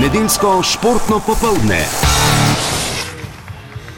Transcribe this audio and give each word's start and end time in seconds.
Nedeljsko 0.00 0.62
športno 0.62 1.20
popoldne. 1.26 1.78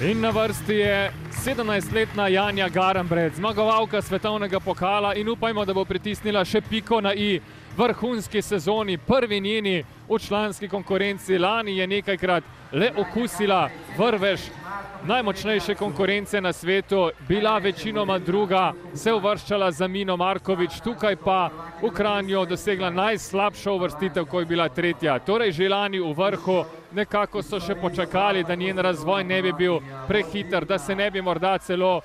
In 0.02 0.20
na 0.20 0.30
vrsti 0.30 0.74
je 0.74 1.12
17-letna 1.44 2.28
Janja 2.28 2.68
Garambred, 2.68 3.34
zmagovalka 3.36 4.02
svetovnega 4.02 4.60
pokala 4.60 5.14
in 5.14 5.28
upajmo, 5.28 5.64
da 5.64 5.74
bo 5.74 5.84
pritisnila 5.84 6.42
še 6.44 6.60
piko 6.60 7.00
na 7.00 7.14
i 7.14 7.40
vrhunski 7.76 8.42
sezoni, 8.42 8.98
prvi 8.98 9.40
njeni 9.40 9.84
v 10.08 10.18
članski 10.18 10.68
konkurenci. 10.68 11.38
Lani 11.38 11.76
je 11.76 11.86
nekajkrat 11.86 12.44
le 12.72 12.92
okusila 12.96 13.68
vrvež 13.98 14.40
najmočnejše 15.06 15.74
konkurence 15.74 16.40
na 16.40 16.52
svetu, 16.52 17.10
bila 17.28 17.58
večinoma 17.58 18.18
druga, 18.18 18.72
se 18.94 19.12
uvrščala 19.12 19.70
za 19.70 19.88
Mino 19.88 20.16
Markovič, 20.16 20.80
tukaj 20.84 21.16
pa 21.16 21.50
v 21.82 21.90
Kranju 21.90 22.46
dosegla 22.46 22.90
najslabšo 22.90 23.74
uvrstitev, 23.74 24.24
ko 24.24 24.40
je 24.40 24.46
bila 24.46 24.68
tretja. 24.68 25.18
Torej 25.18 25.52
že 25.52 25.68
lani 25.68 26.00
v 26.00 26.14
vrhu, 26.14 26.64
nekako 26.92 27.42
so 27.42 27.60
še 27.60 27.74
počakali, 27.74 28.44
da 28.44 28.54
njen 28.54 28.78
razvoj 28.78 29.24
ne 29.24 29.42
bi 29.42 29.52
bil 29.52 29.80
prehiter, 30.08 30.64
da 30.64 30.78
se 30.78 30.94
ne 30.94 31.10
bi 31.10 31.22
morda 31.22 31.58
celo 31.58 32.00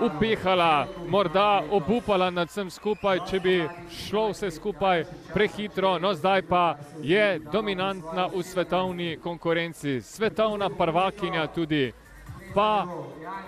upehala, 0.00 0.86
morda 1.08 1.62
obupala 1.70 2.30
nad 2.30 2.48
vsem 2.48 2.70
skupaj, 2.70 3.20
če 3.30 3.40
bi 3.40 3.56
šlo 3.90 4.28
vse 4.32 4.50
skupaj 4.50 5.04
prehitro. 5.34 5.98
No, 5.98 6.14
zdaj 6.14 6.42
pa 6.48 6.76
je 7.02 7.38
dominantna 7.52 8.26
v 8.34 8.42
svetovni 8.42 9.16
konkurenci, 9.22 10.00
svetovna 10.00 10.70
prvakinja 10.70 11.46
tudi, 11.46 11.92
pa 12.54 12.86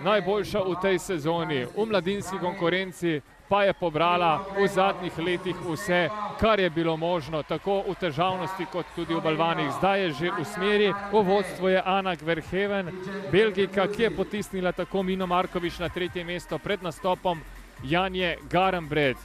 najboljša 0.05 0.61
v 0.67 0.77
tej 0.83 0.99
sezoni, 0.99 1.65
v 1.77 1.87
mladinski 1.87 2.39
konkurenci 2.39 3.21
pa 3.49 3.63
je 3.65 3.73
pobrala 3.73 4.45
v 4.59 4.67
zadnjih 4.69 5.19
letih 5.19 5.57
vse, 5.63 6.09
kar 6.41 6.61
je 6.61 6.71
bilo 6.71 6.97
možno, 6.97 7.43
tako 7.43 7.83
v 7.89 7.95
težavnosti 7.95 8.67
kot 8.73 8.87
tudi 8.97 9.15
v 9.15 9.23
balvanih. 9.23 9.71
Zdaj 9.79 10.01
je 10.03 10.13
že 10.13 10.31
v 10.31 10.45
smeri, 10.45 10.89
v 11.13 11.23
vodstvu 11.23 11.69
je 11.69 11.83
Ana 11.85 12.15
Gverheven, 12.15 12.91
Belgika, 13.33 13.87
ki 13.87 14.03
je 14.03 14.11
potisnila 14.11 14.73
tako 14.73 15.03
Mino 15.03 15.27
Markovič 15.27 15.79
na 15.79 15.89
tretje 15.89 16.25
mesto 16.25 16.59
pred 16.59 16.83
nastopom 16.83 17.41
Janje 17.85 18.37
Garambred. 18.51 19.17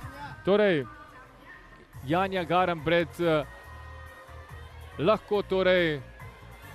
Torej, 0.46 0.86
Janja 2.06 2.44
Garambred 2.44 3.10
eh, 3.20 3.46
lahko 5.00 5.42
torej 5.42 6.02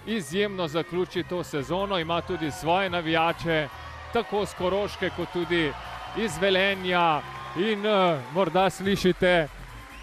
izjemno 0.07 0.69
zaključi 0.69 1.23
to 1.23 1.45
sezono, 1.45 1.99
ima 1.99 2.21
tudi 2.21 2.51
svoje 2.51 2.91
navijače, 2.91 3.69
tako 4.13 4.47
skoroške 4.47 5.11
kot 5.17 5.29
tudi 5.33 5.73
iz 6.17 6.39
Velenja 6.41 7.36
in 7.59 7.87
uh, 7.87 8.19
morda 8.35 8.71
slišite 8.71 9.49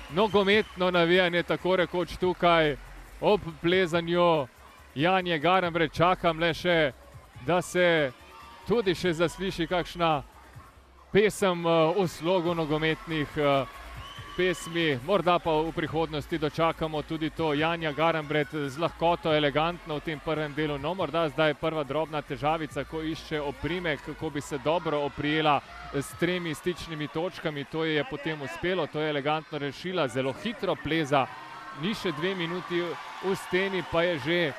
nogometno 0.09 0.91
navijanje, 0.91 1.43
tako 1.43 1.75
rekoč 1.75 2.17
tukaj 2.17 2.75
ob 3.21 3.41
plezanju 3.61 4.47
Janje 4.95 5.39
Garembre. 5.39 5.89
Čakam 5.89 6.39
le 6.39 6.53
še, 6.53 6.91
da 7.45 7.61
se 7.61 8.11
tudi 8.67 8.95
še 8.95 9.13
zasliši 9.13 9.67
kakšna 9.67 10.23
pesem 11.11 11.65
uh, 11.65 11.93
v 11.97 12.07
slogu 12.07 12.55
nogometnih 12.55 13.37
uh, 13.37 13.82
pesmi, 14.37 14.99
morda 15.05 15.39
pa 15.39 15.51
v 15.61 15.71
prihodnosti 15.71 16.37
dočakamo 16.37 17.01
tudi 17.01 17.29
to 17.29 17.53
Janja 17.53 17.91
Garambret 17.91 18.47
z 18.51 18.77
lahkoto, 18.77 19.33
elegantno 19.33 19.95
v 19.95 20.01
tem 20.01 20.19
prvem 20.19 20.53
delu. 20.53 20.77
No, 20.77 20.93
morda 20.93 21.29
zdaj 21.29 21.49
je 21.49 21.59
prva 21.61 21.83
drobna 21.83 22.21
težavica, 22.21 22.83
ko 22.83 23.03
išče 23.03 23.41
oprime, 23.41 23.97
kako 23.97 24.29
bi 24.29 24.41
se 24.41 24.57
dobro 24.57 24.99
oprijela 25.05 25.61
s 25.93 26.17
tremi 26.19 26.53
stičnimi 26.53 27.07
točkami. 27.07 27.65
To 27.71 27.85
je 27.85 28.03
potem 28.09 28.41
uspelo, 28.41 28.87
to 28.87 28.99
je 28.99 29.09
elegantno 29.09 29.57
rešila, 29.57 30.07
zelo 30.07 30.33
hitro 30.43 30.75
pleza. 30.75 31.27
Ni 31.81 31.93
še 31.93 32.11
dve 32.11 32.35
minuti 32.35 32.81
v 33.23 33.35
steni, 33.35 33.83
pa 33.91 34.03
je 34.03 34.17
že 34.19 34.53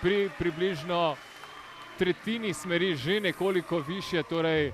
pri 0.00 0.30
približno 0.38 1.16
tretjini 1.98 2.54
smeri 2.54 2.96
že 2.96 3.20
nekoliko 3.20 3.78
više, 3.78 4.22
torej 4.22 4.72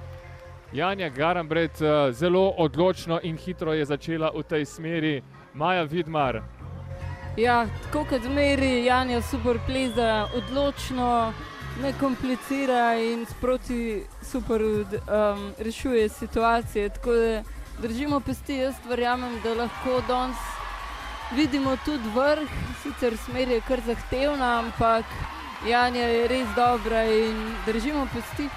Janja 0.72 1.08
Garambred 1.08 1.70
eh, 1.82 2.12
zelo 2.12 2.54
odločno 2.56 3.20
in 3.22 3.36
hitro 3.36 3.72
je 3.72 3.84
začela 3.84 4.30
v 4.34 4.42
tej 4.42 4.64
smeri. 4.64 5.22
Maja 5.54 5.82
Vidmar. 5.82 6.42
Ja, 7.36 7.66
tako 7.84 8.04
kot 8.04 8.22
zmeri, 8.22 8.84
Janja 8.84 9.22
super 9.22 9.58
pleza, 9.66 10.26
odločno, 10.36 11.32
ne 11.82 11.92
komplicira 12.00 12.94
in 13.00 13.26
sproti 13.26 14.02
super 14.22 14.62
um, 14.62 15.52
rešuje 15.58 16.08
situacije. 16.08 16.88
Tako 16.88 17.12
da 17.12 17.42
držimo 17.82 18.20
pesti, 18.20 18.54
jaz 18.54 18.74
verjamem, 18.88 19.40
da 19.44 19.54
lahko 19.54 20.02
danes 20.08 20.36
vidimo 21.36 21.76
tudi 21.84 22.08
vrh, 22.14 22.48
sicer 22.82 23.16
smer 23.16 23.48
je 23.48 23.60
kar 23.60 23.80
zahtevna, 23.86 24.58
ampak 24.58 25.04
Janja 25.68 26.06
je 26.06 26.28
res 26.28 26.48
dobra 26.56 27.04
in 27.04 27.54
držimo 27.66 28.06
pesti 28.14 28.48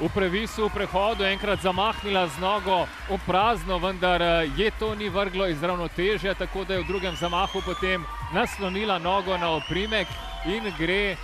v 0.00 0.08
previsu, 0.12 0.68
v 0.68 0.84
prehodu, 0.84 1.24
enkrat 1.24 1.64
zamahnila 1.64 2.28
z 2.28 2.36
nogo 2.36 2.84
v 3.08 3.16
prazno, 3.24 3.80
vendar 3.80 4.20
eh, 4.20 4.50
je 4.56 4.68
to 4.76 4.92
ni 4.94 5.08
vrglo 5.08 5.48
iz 5.48 5.62
ravnotežja, 5.62 6.36
tako 6.36 6.64
da 6.64 6.74
je 6.74 6.84
v 6.84 6.88
drugem 6.88 7.16
zamahu 7.16 7.64
potem 7.64 8.04
naslonila 8.32 8.98
nogo 8.98 9.36
na 9.40 9.56
oprimek 9.56 10.08
in 10.44 10.68
gre 10.76 11.16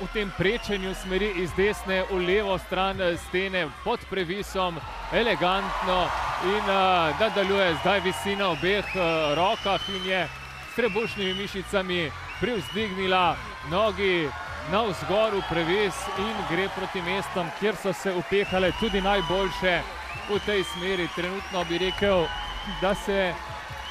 v 0.00 0.06
tem 0.12 0.32
prečenju 0.32 0.94
smeri 0.94 1.44
iz 1.44 1.52
desne 1.56 2.04
v 2.08 2.24
levo 2.24 2.56
stran 2.58 2.96
eh, 3.00 3.20
stene 3.28 3.68
pod 3.84 4.00
previsom, 4.08 4.80
elegantno 5.12 6.08
in 6.40 6.64
uh, 6.72 7.12
nadaljuje 7.20 7.74
zdaj 7.82 8.00
visina 8.00 8.48
v 8.48 8.56
obeh 8.56 8.86
rokah 9.36 9.82
in 9.92 10.04
je 10.08 10.20
s 10.72 10.76
trebušnimi 10.76 11.34
mišicami 11.34 12.08
privzdignila 12.40 13.36
nogi 13.68 14.30
na 14.70 14.82
vzgoru 14.82 15.42
previs 15.48 15.94
in 16.18 16.36
gre 16.50 16.68
proti 16.74 17.02
mestom, 17.02 17.48
kjer 17.58 17.76
so 17.76 17.92
se 17.92 18.12
upehale 18.14 18.70
tudi 18.80 19.00
najboljše 19.00 19.80
v 20.28 20.38
tej 20.46 20.62
smeri. 20.64 21.08
Trenutno 21.14 21.64
bi 21.64 21.78
rekel, 21.78 22.26
da, 22.80 22.94
se, 22.94 23.34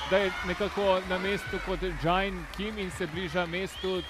da 0.10 0.18
je 0.18 0.32
nekako 0.48 1.00
na 1.10 1.18
mestu 1.18 1.60
kot 1.66 1.84
Džajn 2.04 2.46
Kim 2.58 2.80
in 2.80 2.92
se 2.92 3.08
bliža 3.08 3.46
mestu 3.46 4.02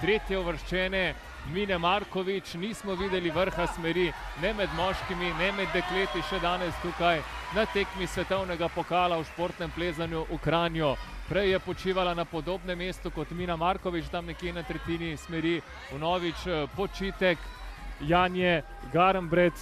tretje 0.00 0.38
uvrščene 0.38 1.14
Mine 1.52 1.78
Markovič. 1.78 2.54
Nismo 2.54 2.94
videli 2.94 3.30
vrha 3.30 3.66
smeri 3.66 4.12
ne 4.42 4.54
med 4.54 4.70
moškimi, 4.76 5.34
ne 5.38 5.52
med 5.52 5.68
dekleti 5.74 6.22
še 6.30 6.38
danes 6.38 6.74
tukaj 6.82 7.22
na 7.54 7.66
tekmi 7.74 8.06
svetovnega 8.06 8.68
pokala 8.68 9.18
v 9.18 9.26
športnem 9.34 9.74
plezanju 9.74 10.26
v 10.30 10.38
Kranju. 10.44 10.94
Prej 11.28 11.50
je 11.50 11.58
počivala 11.58 12.14
na 12.14 12.24
podobnem 12.24 12.78
mestu 12.78 13.10
kot 13.10 13.30
Mina 13.30 13.56
Markovič, 13.56 14.08
tam 14.08 14.26
nekje 14.26 14.52
na 14.52 14.62
tretjini 14.62 15.16
smeri, 15.16 15.60
vnovič 15.92 16.46
eh, 16.46 16.66
počitek 16.76 17.38
Janje 18.00 18.62
Garambred. 18.92 19.52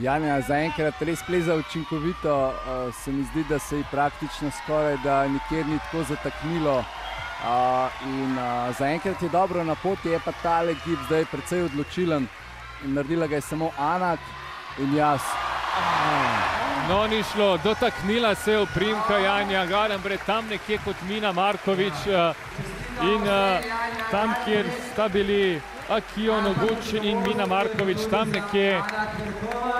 Janja 0.00 0.40
zaenkrat 0.40 1.02
res 1.02 1.20
pleza 1.26 1.54
učinkovito, 1.54 2.32
uh, 2.48 2.94
se 2.94 3.12
mi 3.12 3.24
zdi, 3.24 3.44
da 3.48 3.58
se 3.58 3.76
ji 3.76 3.84
praktično 3.90 4.50
skoraj 4.50 4.96
da 5.04 5.28
nikjer 5.28 5.66
ni 5.66 5.78
tako 5.78 6.04
zataknilo. 6.08 6.78
Uh, 6.78 8.06
in 8.06 8.38
zaenkrat 8.78 9.22
je 9.22 9.28
dobro 9.28 9.64
na 9.64 9.74
poti, 9.74 10.08
je 10.08 10.20
pa 10.24 10.32
ta 10.42 10.62
legib 10.62 10.98
zdaj 11.06 11.24
precej 11.24 11.62
odločilen. 11.68 12.28
Naredila 12.84 13.26
ga 13.26 13.34
je 13.34 13.40
samo 13.40 13.70
Anak 13.78 14.20
in 14.78 14.96
jaz. 14.96 15.20
Uh. 15.20 16.71
No, 16.92 17.06
ni 17.06 17.22
šlo, 17.22 17.58
dotaknila 17.64 18.34
se 18.34 18.52
je 18.52 18.58
v 18.58 18.66
primka 18.74 19.18
Janja 19.18 19.66
Galembre, 19.66 20.18
tam 20.26 20.44
nekje 20.50 20.76
kot 20.84 20.96
Mina 21.08 21.32
Markovič 21.32 22.04
uh, 22.06 22.36
in 23.00 23.22
uh, 23.24 23.64
tam, 24.10 24.34
kjer 24.44 24.66
sta 24.90 25.08
bili 25.08 25.60
Akijo 25.88 26.36
Noguč 26.40 26.92
in 27.00 27.22
Mina 27.24 27.46
Markovič, 27.46 28.04
tam 28.10 28.28
nekje 28.28 28.82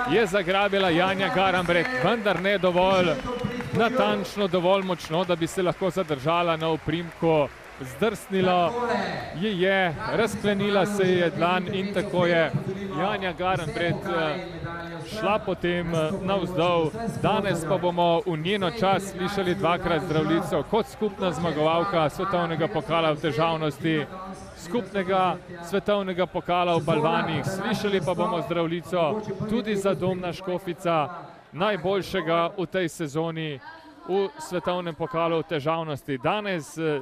je 0.09 0.25
zagrabila 0.25 0.89
Janja 0.89 1.29
Galembre, 1.35 1.85
vendar 2.03 2.41
ne 2.41 2.57
dovolj 2.57 3.13
natančno, 3.77 4.47
dovolj 4.47 4.83
močno, 4.83 5.23
da 5.23 5.35
bi 5.35 5.47
se 5.47 5.61
lahko 5.61 5.89
zadržala 5.89 6.57
na 6.57 6.69
uprimku. 6.69 7.47
Zdrsnilo 7.83 8.73
je, 9.35 9.59
je, 9.59 9.95
razklenila 10.15 10.85
se 10.85 11.03
je 11.03 11.29
dlan 11.29 11.67
in 11.73 11.93
tako 11.93 12.25
je 12.25 12.51
Janja 12.99 13.33
Garenbret 13.33 13.95
šla 15.07 15.39
potem 15.39 15.95
eh, 15.95 16.11
navzdol. 16.21 16.91
Danes 17.21 17.65
pa 17.69 17.77
bomo 17.77 18.21
v 18.25 18.37
njeno 18.37 18.71
čas 18.71 19.11
slišali 19.11 19.55
dvakrat 19.55 20.01
zdravljico 20.03 20.63
kot 20.63 20.85
skupna 20.87 21.31
zmagovalka 21.31 22.09
svetovnega 22.09 22.67
pokala 22.67 23.11
v 23.11 23.21
težavnosti, 23.21 24.05
skupnega 24.57 25.37
svetovnega 25.69 26.25
pokala 26.25 26.77
v 26.77 26.83
Balvanih. 26.85 27.45
Slišali 27.45 28.01
pa 28.05 28.13
bomo 28.13 28.41
zdravljico 28.41 29.21
tudi 29.49 29.75
za 29.75 29.93
domna 29.93 30.33
škofica, 30.33 31.09
najboljšega 31.51 32.49
v 32.57 32.65
tej 32.65 32.89
sezoni 32.89 33.59
v 34.07 34.27
svetovnem 34.39 34.95
pokalu 34.95 35.39
v 35.39 35.47
težavnosti. 35.47 36.17
Danes 36.17 36.77
eh, 36.77 37.01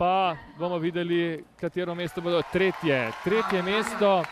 pa 0.00 0.36
bomo 0.58 0.78
videli, 0.78 1.44
katero 1.60 1.94
mesto 1.94 2.20
bodo 2.20 2.40
tretje. 2.52 3.12
Tretje 3.24 3.62
mesto 3.62 4.22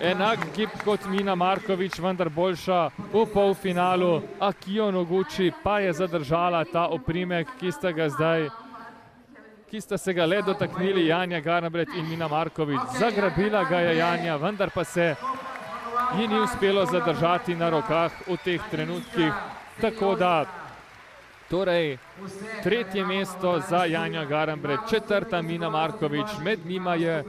enak 0.00 0.38
gib 0.54 0.70
kot 0.84 1.08
Mina 1.10 1.34
Markovič, 1.34 1.98
vendar 1.98 2.30
boljša 2.30 2.90
v 3.10 3.24
polfinalu. 3.34 4.22
Akijo 4.40 4.92
Noguči 4.94 5.50
pa 5.64 5.80
je 5.82 5.92
zadržala 5.92 6.62
ta 6.64 6.86
oprimek, 6.86 7.50
ki 7.58 7.72
sta 7.72 7.90
ga 7.90 8.08
zdaj 8.08 8.46
ki 9.70 9.80
sta 9.80 9.98
se 9.98 10.12
ga 10.12 10.26
le 10.26 10.42
dotaknili, 10.42 11.06
Janja 11.06 11.40
Garnbret 11.40 11.88
in 11.98 12.06
Mina 12.06 12.28
Markovič. 12.28 12.94
Zagrabila 12.98 13.64
ga 13.64 13.80
je 13.80 13.96
Janja, 13.98 14.36
vendar 14.36 14.70
pa 14.70 14.84
se 14.84 15.14
ji 16.14 16.28
ni 16.28 16.38
uspelo 16.38 16.86
zadržati 16.86 17.56
na 17.56 17.70
rokah 17.70 18.12
v 18.28 18.36
teh 18.44 18.60
trenutkih. 18.70 19.32
Tako 19.80 20.14
da, 20.14 20.61
torej, 21.52 21.98
tretje 22.62 23.04
mesto 23.04 23.60
za 23.68 23.84
Janja 23.84 24.24
Garnbret, 24.24 24.80
četrta 24.90 25.42
Mina 25.42 25.70
Markovič, 25.70 26.26
med 26.42 26.66
njima 26.66 26.94
je 26.94 27.24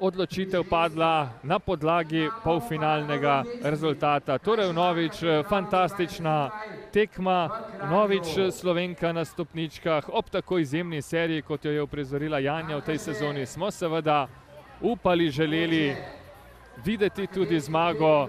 odločitev 0.00 0.64
padla 0.70 1.28
na 1.42 1.58
podlagi 1.58 2.28
polfinalnega 2.44 3.44
rezultata. 3.62 4.38
Torej, 4.38 4.72
Novič, 4.72 5.24
fantastična 5.48 6.50
tekma, 6.92 7.48
Novič 7.90 8.52
Slovenka 8.52 9.12
na 9.12 9.24
stopničkah, 9.24 10.10
ob 10.12 10.28
tako 10.30 10.58
izjemni 10.58 11.02
seriji, 11.02 11.42
kot 11.42 11.64
jo 11.64 11.72
je 11.72 11.82
uprizorila 11.82 12.38
Janja 12.38 12.76
v 12.76 12.84
tej 12.84 12.98
sezoni, 12.98 13.46
smo 13.46 13.70
seveda 13.70 14.26
upali, 14.80 15.30
želeli 15.30 15.96
videti 16.84 17.26
tudi 17.26 17.60
zmago, 17.60 18.28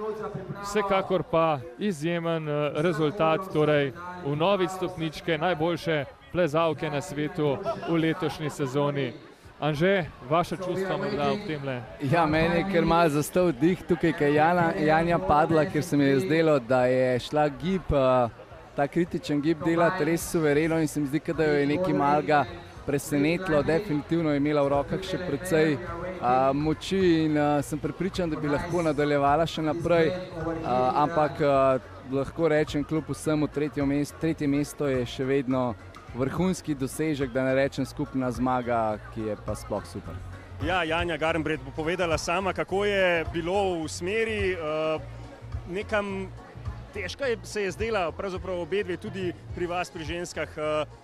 vsekakor 0.63 1.23
pa 1.23 1.59
izjemen 1.79 2.47
rezultat, 2.75 3.41
torej 3.53 3.93
v 4.25 4.35
Novič 4.35 4.71
stopničke, 4.71 5.37
najboljše 5.37 6.05
plezalke 6.31 6.89
na 6.89 7.01
svetu 7.01 7.57
v 7.89 7.95
letošnji 7.95 8.49
sezoni. 8.49 9.13
Anže, 9.59 10.05
vaše 10.29 10.57
čustva 10.57 10.97
morda 10.97 11.31
ob 11.31 11.39
tem 11.47 11.63
le? 11.65 11.81
Ja, 12.11 12.25
meni 12.25 12.59
je 12.59 12.65
kar 12.73 12.85
malo 12.85 13.09
zastal 13.09 13.51
dih 13.51 13.79
tukaj, 13.89 14.13
ker 14.13 14.29
je 14.29 14.85
Janja 14.85 15.17
padla, 15.17 15.65
ker 15.65 15.83
se 15.83 15.97
mi 15.97 16.03
je 16.03 16.19
zdelo, 16.19 16.59
da 16.59 16.85
je 16.85 17.19
šla 17.19 17.47
gib, 17.49 17.89
ta 18.75 18.87
kritičen 18.87 19.41
gib 19.41 19.63
delati 19.65 20.05
res 20.05 20.31
suvereno 20.31 20.77
in 20.79 20.87
se 20.87 20.99
mi 20.99 21.07
zdi, 21.07 21.21
da 21.33 21.43
jo 21.43 21.53
je 21.57 21.65
nekaj 21.65 21.93
malega 21.93 22.45
presenetilo. 22.87 23.63
Definitivno 23.63 24.31
je 24.31 24.37
imela 24.37 24.63
v 24.63 24.71
rokah 24.71 25.03
še 25.03 25.19
precej 25.27 25.75
a, 26.21 26.53
moči 26.55 27.01
in 27.25 27.35
a, 27.37 27.49
sem 27.61 27.79
prepričan, 27.79 28.31
da 28.31 28.39
bi 28.39 28.47
lahko 28.47 28.85
nadaljevala 28.87 29.45
še 29.45 29.65
naprej, 29.67 30.13
a, 30.63 30.77
ampak 31.03 31.43
a, 31.43 31.57
lahko 32.11 32.47
rečem, 32.47 32.87
kljub 32.87 33.11
vsemu 33.11 33.49
mesto, 33.85 34.15
tretje 34.21 34.47
mesto 34.47 34.87
je 34.87 35.05
še 35.05 35.25
vedno 35.25 35.75
vrhunski 36.15 36.75
dosežek, 36.75 37.31
da 37.35 37.43
ne 37.43 37.53
rečem 37.55 37.85
skupna 37.85 38.31
zmaga, 38.31 38.97
ki 39.13 39.21
je 39.21 39.37
pa 39.45 39.55
sploh 39.55 39.83
super. 39.85 40.15
Ja, 40.65 40.83
Janja 40.83 41.17
Garnbret 41.17 41.61
bo 41.61 41.71
povedala 41.75 42.17
sama, 42.17 42.53
kako 42.53 42.85
je 42.85 43.25
bilo 43.33 43.83
v 43.83 43.89
smeri. 43.91 44.55
Uh, 44.55 45.01
nekam 45.69 46.31
težka 46.93 47.25
je, 47.25 47.37
se 47.43 47.61
je 47.61 47.71
zdela, 47.71 48.11
pravzaprav 48.11 48.59
obe 48.59 48.81
dve, 48.83 48.97
tudi 48.97 49.33
pri 49.55 49.67
vas, 49.67 49.91
pri 49.91 50.03
ženskah. 50.03 50.49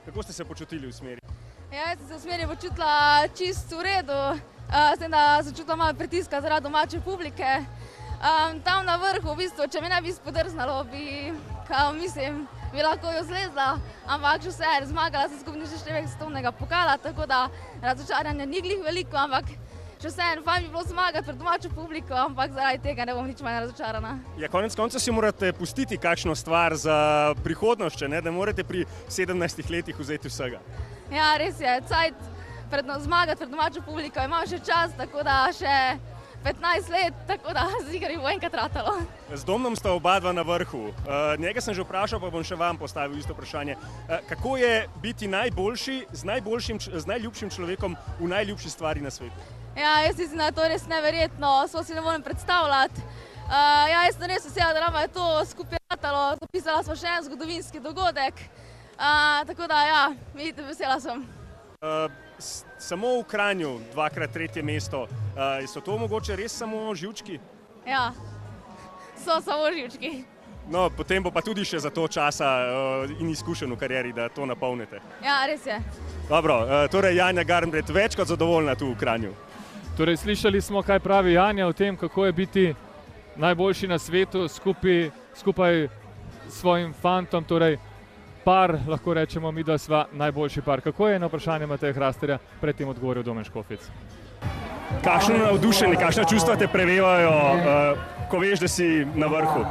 Kako 0.06 0.24
ste 0.24 0.34
se 0.34 0.46
počutili 0.46 0.88
v 0.88 0.94
smeri? 0.94 1.33
Ja, 1.74 1.88
jaz 1.90 1.98
sem 2.00 2.08
se 2.08 2.14
v 2.14 2.22
smeri 2.22 2.46
počutila 2.46 3.26
čist 3.34 3.72
v 3.74 3.82
redu. 3.82 4.14
Uh, 4.14 4.94
sem 4.94 5.10
da 5.10 5.42
začutila 5.42 5.76
malo 5.76 5.98
pritiska 5.98 6.42
zaradi 6.42 6.64
domače 6.64 7.00
publike. 7.02 7.50
Um, 8.22 8.62
tam 8.62 8.86
na 8.86 8.94
vrhu, 9.02 9.34
v 9.34 9.38
bistvu, 9.42 9.66
če 9.66 9.82
me 9.82 9.90
ne 9.90 9.98
bi 10.06 10.14
spodrznalo, 10.14 10.84
bi, 10.92 11.34
kao, 11.66 11.90
mislim, 11.98 12.46
bi 12.70 12.86
lahko 12.86 13.10
jo 13.18 13.26
zlezla, 13.26 13.82
ampak 14.06 14.46
že 14.46 14.54
vse, 14.54 14.86
zmagala 14.86 15.34
sem 15.34 15.42
skupni 15.42 15.66
seštevek 15.66 16.14
svetovnega 16.14 16.54
pokala, 16.54 16.94
tako 17.02 17.26
da 17.26 17.50
razočaranja 17.82 18.46
ni 18.46 18.62
glih 18.62 18.86
veliko, 18.86 19.18
ampak 19.18 19.50
še 19.98 20.14
vse, 20.14 20.30
fajn 20.46 20.70
bi 20.70 20.74
bilo 20.78 20.86
zmagati 20.94 21.26
pred 21.26 21.42
domačo 21.42 21.74
publiko, 21.74 22.14
ampak 22.14 22.54
zaradi 22.54 22.86
tega 22.86 23.10
ne 23.10 23.18
bom 23.18 23.26
nič 23.26 23.42
manj 23.42 23.64
razočarana. 23.66 24.20
Ja, 24.38 24.46
konec 24.46 24.78
konca 24.78 25.02
si 25.02 25.10
morate 25.10 25.56
pustiti 25.58 25.98
kakšno 25.98 26.38
stvar 26.38 26.78
za 26.78 27.34
prihodnost, 27.42 28.06
ne, 28.06 28.22
da 28.22 28.30
morate 28.30 28.62
pri 28.62 28.86
17 29.10 29.72
letih 29.74 29.98
vzeti 29.98 30.30
vsega. 30.30 30.62
Ja, 31.12 31.34
res 31.38 31.60
je, 31.60 31.82
cajt 31.88 32.16
pred 32.72 32.86
zmagati 33.00 33.38
pred 33.38 33.50
domačo 33.50 33.82
publiko, 33.86 34.24
imam 34.24 34.48
še 34.48 34.58
čas, 34.66 34.96
tako 34.98 35.24
da 35.24 35.46
še 35.54 36.00
15 36.44 36.90
let, 36.92 37.14
tako 37.28 37.54
da 37.54 37.68
z 37.86 37.96
igri 37.96 38.18
bo 38.18 38.28
enkrat 38.30 38.54
ratalo. 38.54 38.98
Z 39.34 39.46
Domnom 39.48 39.76
sta 39.76 39.94
oba 39.94 40.20
dva 40.20 40.34
na 40.34 40.44
vrhu. 40.44 40.90
Uh, 40.90 41.40
njega 41.40 41.62
sem 41.62 41.74
že 41.74 41.86
vprašal, 41.86 42.20
pa 42.20 42.32
bom 42.34 42.44
še 42.44 42.58
vam 42.60 42.78
postavil 42.78 43.16
isto 43.18 43.34
vprašanje. 43.34 43.78
Uh, 43.78 44.20
kako 44.30 44.58
je 44.58 44.90
biti 45.02 45.28
najboljši 45.28 45.98
z, 46.12 46.24
najboljšim, 46.28 46.80
z 46.80 47.06
najljubšim 47.08 47.50
človekom 47.50 47.96
v 48.20 48.28
najljubši 48.28 48.70
stvari 48.70 49.02
na 49.02 49.12
svetu? 49.12 49.38
Ja, 49.78 50.04
jaz 50.04 50.18
mislim, 50.18 50.38
da 50.38 50.52
je 50.52 50.58
to 50.58 50.68
res 50.68 50.88
neverjetno, 50.88 51.68
smo 51.68 51.84
si 51.84 51.96
ne 51.96 52.02
morem 52.02 52.22
predstavljati. 52.22 53.02
Uh, 53.44 53.88
ja, 53.92 54.04
jaz 54.10 54.20
sem 54.20 54.28
res 54.28 54.46
vesela, 54.50 54.74
da 54.74 54.90
nam 54.90 55.00
je 55.02 55.14
to 55.16 55.26
skupaj 55.46 55.80
ratalo, 55.92 56.36
zapisala 56.42 56.84
smo 56.84 56.96
še 56.96 57.08
en 57.08 57.26
zgodovinski 57.30 57.80
dogodek. 57.80 58.36
Uh, 58.94 59.48
tako 59.48 59.68
da, 59.68 59.84
ja, 59.84 60.14
vidite, 60.36 60.62
vesela 60.62 61.00
sem. 61.00 61.26
Uh, 61.82 62.12
samo 62.78 63.20
v 63.20 63.24
Kranju, 63.24 63.80
dvakrat 63.92 64.32
tretje 64.32 64.64
mesto. 64.64 65.02
Uh, 65.02 65.66
so 65.68 65.82
to 65.82 65.98
mogoče 65.98 66.36
res 66.36 66.58
samo 66.58 66.96
živčki? 66.96 67.40
Ja, 67.88 68.12
so 69.18 69.42
samo 69.42 69.72
živčki. 69.74 70.24
No, 70.70 70.90
potem 70.90 71.24
bo 71.24 71.32
pa 71.32 71.42
tudi 71.44 71.66
še 71.68 71.82
za 71.84 71.90
to 71.92 72.08
časa 72.08 72.48
uh, 72.48 73.12
in 73.20 73.30
izkušen 73.34 73.72
v 73.74 73.78
karieri, 73.80 74.14
da 74.16 74.30
to 74.30 74.46
napolnite. 74.46 75.02
Ja, 75.24 75.44
res 75.50 75.66
je. 75.68 75.76
Dobro, 76.30 76.62
uh, 76.64 76.86
torej 76.92 77.18
Janja 77.20 77.44
Garnbret 77.44 77.90
več 77.90 78.16
kot 78.16 78.30
zadovoljna 78.32 78.76
tu 78.80 78.94
v 78.94 79.00
Kranju. 79.00 79.34
Torej, 79.98 80.22
slišali 80.24 80.62
smo, 80.62 80.82
kaj 80.82 81.04
pravi 81.04 81.36
Janja 81.36 81.68
o 81.68 81.74
tem, 81.74 81.98
kako 81.98 82.26
je 82.26 82.34
biti 82.34 82.64
najboljši 83.36 83.88
na 83.88 84.00
svetu 84.00 84.48
skupaj, 84.48 85.10
skupaj 85.36 85.88
s 86.48 86.62
svojim 86.62 86.94
fantom. 86.94 87.44
Torej, 87.44 87.78
par, 88.44 88.78
lahko 88.88 89.14
rečemo 89.14 89.52
mi, 89.52 89.64
da 89.64 89.78
smo 89.78 90.06
najboljši 90.12 90.62
par. 90.62 90.82
Kako 90.82 91.08
je 91.08 91.20
na 91.20 91.28
vprašanje 91.28 91.68
Mateja 91.68 91.94
Hrasterja 91.94 92.38
predtem 92.62 92.90
odgovoril 92.90 93.24
Domen 93.24 93.44
Škofic? 93.44 93.80
Kakšno 95.04 95.38
navdušenje, 95.38 95.96
kakšna 95.96 96.24
čustva 96.24 96.56
te 96.56 96.68
prevevajo, 96.68 97.32
uh, 97.32 98.30
ko 98.30 98.40
veš, 98.40 98.60
da 98.60 98.68
si 98.68 99.06
na 99.16 99.28
vrhu? 99.28 99.66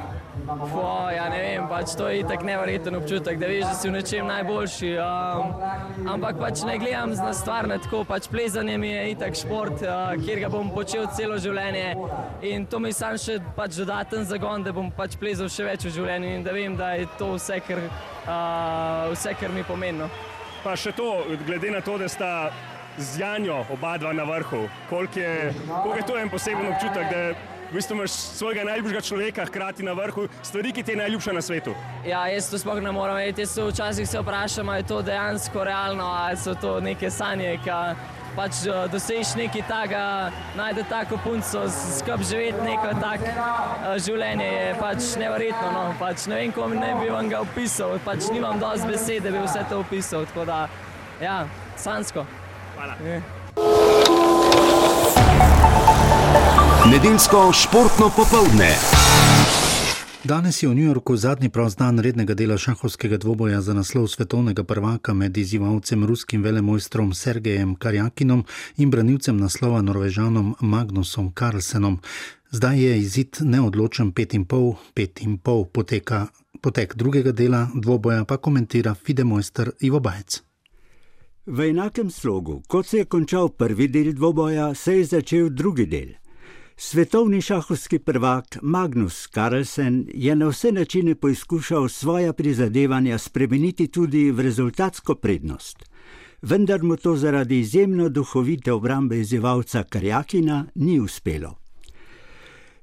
Fo, 0.47 1.09
ja, 1.15 1.29
ne 1.31 1.39
vem, 1.39 1.67
pač 1.71 1.93
to 1.95 2.09
je 2.11 2.25
tako 2.27 2.47
nevreten 2.49 2.97
občutek, 2.99 3.39
da 3.39 3.47
veš, 3.47 3.63
da 3.69 3.75
si 3.79 3.89
v 3.89 3.93
nečem 3.95 4.27
najboljši. 4.27 4.91
Um, 4.99 5.53
ampak 6.11 6.41
pač 6.41 6.65
ne 6.67 6.75
gledam 6.83 7.15
na 7.15 7.31
stvar 7.37 7.69
na 7.71 7.79
tako, 7.83 8.03
pač 8.09 8.27
plezanje 8.33 8.75
mi 8.79 8.91
je 8.91 9.05
itak 9.13 9.39
šport, 9.39 9.85
uh, 9.87 10.17
kjer 10.19 10.43
ga 10.43 10.51
bom 10.51 10.73
počel 10.75 11.07
celo 11.15 11.39
življenje 11.39 11.95
in 12.49 12.67
to 12.67 12.83
mi 12.83 12.91
sam 12.97 13.15
še 13.21 13.39
pač 13.57 13.79
dodaten 13.79 14.27
zagon, 14.27 14.67
da 14.67 14.75
bom 14.75 14.91
pač 14.91 15.15
plezal 15.21 15.51
še 15.53 15.69
več 15.69 15.87
v 15.87 15.95
življenju 16.01 16.35
in 16.41 16.45
da 16.47 16.57
vem, 16.57 16.77
da 16.77 16.93
je 16.99 17.07
to 17.21 17.33
vse, 17.37 17.61
kar, 17.69 17.87
uh, 18.27 19.09
vse, 19.15 19.37
kar 19.39 19.55
mi 19.55 19.63
pomeni. 19.69 20.11
Pa 20.63 20.75
še 20.79 20.91
to, 20.99 21.23
glede 21.47 21.71
na 21.71 21.83
to, 21.87 21.97
da 22.03 22.11
sta 22.11 22.33
z 22.99 23.23
Janjo 23.23 23.63
oba 23.73 23.95
dva 23.99 24.13
na 24.13 24.27
vrhu, 24.27 24.67
koliko 24.91 25.23
je, 25.23 25.55
koliko 25.71 25.97
je 25.97 26.07
to 26.11 26.19
en 26.19 26.31
poseben 26.31 26.69
občutek, 26.75 27.09
da 27.15 27.52
v 27.73 27.75
bistvu 27.75 27.95
imaš 27.97 28.11
svojega 28.11 28.65
najljubšega 28.65 29.01
človeka 29.01 29.45
hkrati 29.49 29.83
na 29.83 29.93
vrhu, 29.93 30.29
stvari, 30.43 30.73
ki 30.73 30.83
ti 30.83 30.93
je 30.93 30.97
najljubša 30.97 31.33
na 31.33 31.43
svetu. 31.43 31.75
Ja, 32.07 32.27
jaz 32.29 32.51
to 32.51 32.59
sploh 32.59 32.83
ne 32.83 32.93
morem 32.93 33.17
vedeti. 33.17 33.41
Jaz 33.41 33.51
se 33.51 33.65
včasih 33.65 34.09
se 34.09 34.21
vprašam, 34.21 34.69
ali 34.69 34.79
je 34.79 34.87
to 34.87 35.03
dejansko 35.03 35.65
realno, 35.65 36.05
ali 36.05 36.37
so 36.37 36.55
to 36.55 36.81
neke 36.81 37.11
sanje, 37.11 37.57
ki 37.65 37.71
pač 38.37 38.65
dosežeš 38.93 39.35
nekaj 39.37 39.65
takega, 39.69 40.33
najdeš 40.57 40.87
tako 40.89 41.19
punco, 41.25 41.65
skupaj 41.99 42.25
živeti 42.29 42.61
neko 42.65 42.93
tako 43.01 43.33
uh, 43.33 43.97
življenje 44.05 44.49
je 44.53 44.75
pač 44.81 45.17
nevrjetno. 45.21 45.73
No? 45.73 45.85
Pač 46.01 46.29
ne 46.29 46.43
vem, 46.43 46.53
kom 46.53 46.77
ne 46.77 46.93
bi 47.01 47.09
vam 47.13 47.29
ga 47.33 47.41
opisal, 47.41 47.97
pač 48.05 48.29
nimam 48.33 48.61
dosti 48.61 48.93
besede, 48.93 49.31
da 49.31 49.37
bi 49.39 49.45
vse 49.47 49.65
to 49.71 49.81
opisal. 49.81 50.29
Tako 50.29 50.45
da, 50.49 50.67
ja, 51.25 51.43
sansko. 51.77 52.27
Hvala. 52.77 54.42
Nedeljsko 56.91 57.53
športno 57.53 58.11
popoldne. 58.17 58.71
Danes 60.25 60.63
je 60.63 60.69
v 60.69 60.75
New 60.75 60.85
Yorku 60.85 61.17
zadnji 61.17 61.49
prost 61.49 61.79
dan 61.79 61.99
rednega 61.99 62.35
dela 62.35 62.59
šahovskega 62.59 63.17
dvoboja 63.17 63.61
za 63.61 63.75
naslov 63.75 64.09
svetovnega 64.09 64.65
prvaka 64.65 65.15
med 65.15 65.37
izzivalcem 65.37 66.05
ruskim 66.05 66.43
velemojstrom 66.43 67.15
Sergejem 67.15 67.75
Karjakinom 67.75 68.45
in 68.77 68.91
branilcem 68.91 69.37
naslova 69.37 69.83
Norvežanom 69.83 70.55
Magnusom 70.61 71.33
Carlsenom. 71.39 72.01
Zdaj 72.51 72.81
je 72.81 72.99
izid 72.99 73.37
neodločen 73.41 74.13
5,5, 74.13 74.75
5,5 74.95 75.65
poteka. 75.73 76.27
Potek 76.61 76.95
drugega 76.95 77.33
dela 77.33 77.69
dvoboja 77.75 78.25
pa 78.25 78.37
komentira 78.37 78.95
Fidemojster 78.95 79.71
Ivo 79.81 80.01
Bajec. 80.01 80.43
V 81.47 81.71
enakem 81.71 82.11
slogu, 82.11 82.63
kot 82.67 82.87
se 82.87 82.99
je 82.99 83.05
končal 83.05 83.49
prvi 83.49 83.89
del 83.89 84.13
dvoboja, 84.13 84.75
se 84.75 84.99
je 84.99 85.05
začel 85.05 85.49
drugi 85.49 85.87
del. 85.87 86.22
Svetovni 86.85 87.41
šahovski 87.41 87.99
prvak 87.99 88.59
Magnus 88.63 89.29
Carlsen 89.35 90.07
je 90.15 90.37
na 90.37 90.49
vse 90.49 90.73
načine 90.73 91.15
poizkušal 91.15 91.89
svoja 91.89 92.33
prizadevanja 92.33 93.19
spremeniti 93.19 93.87
tudi 93.87 94.31
v 94.31 94.41
rezultatsko 94.41 95.15
prednost. 95.15 95.85
Vendar 96.43 96.83
mu 96.83 96.97
to 96.97 97.17
zaradi 97.17 97.61
izjemno 97.61 98.09
duhovite 98.09 98.73
obrambe 98.73 99.21
izzivalca 99.21 99.83
Karjakina 99.83 100.67
ni 100.75 101.01
uspelo. 101.01 101.55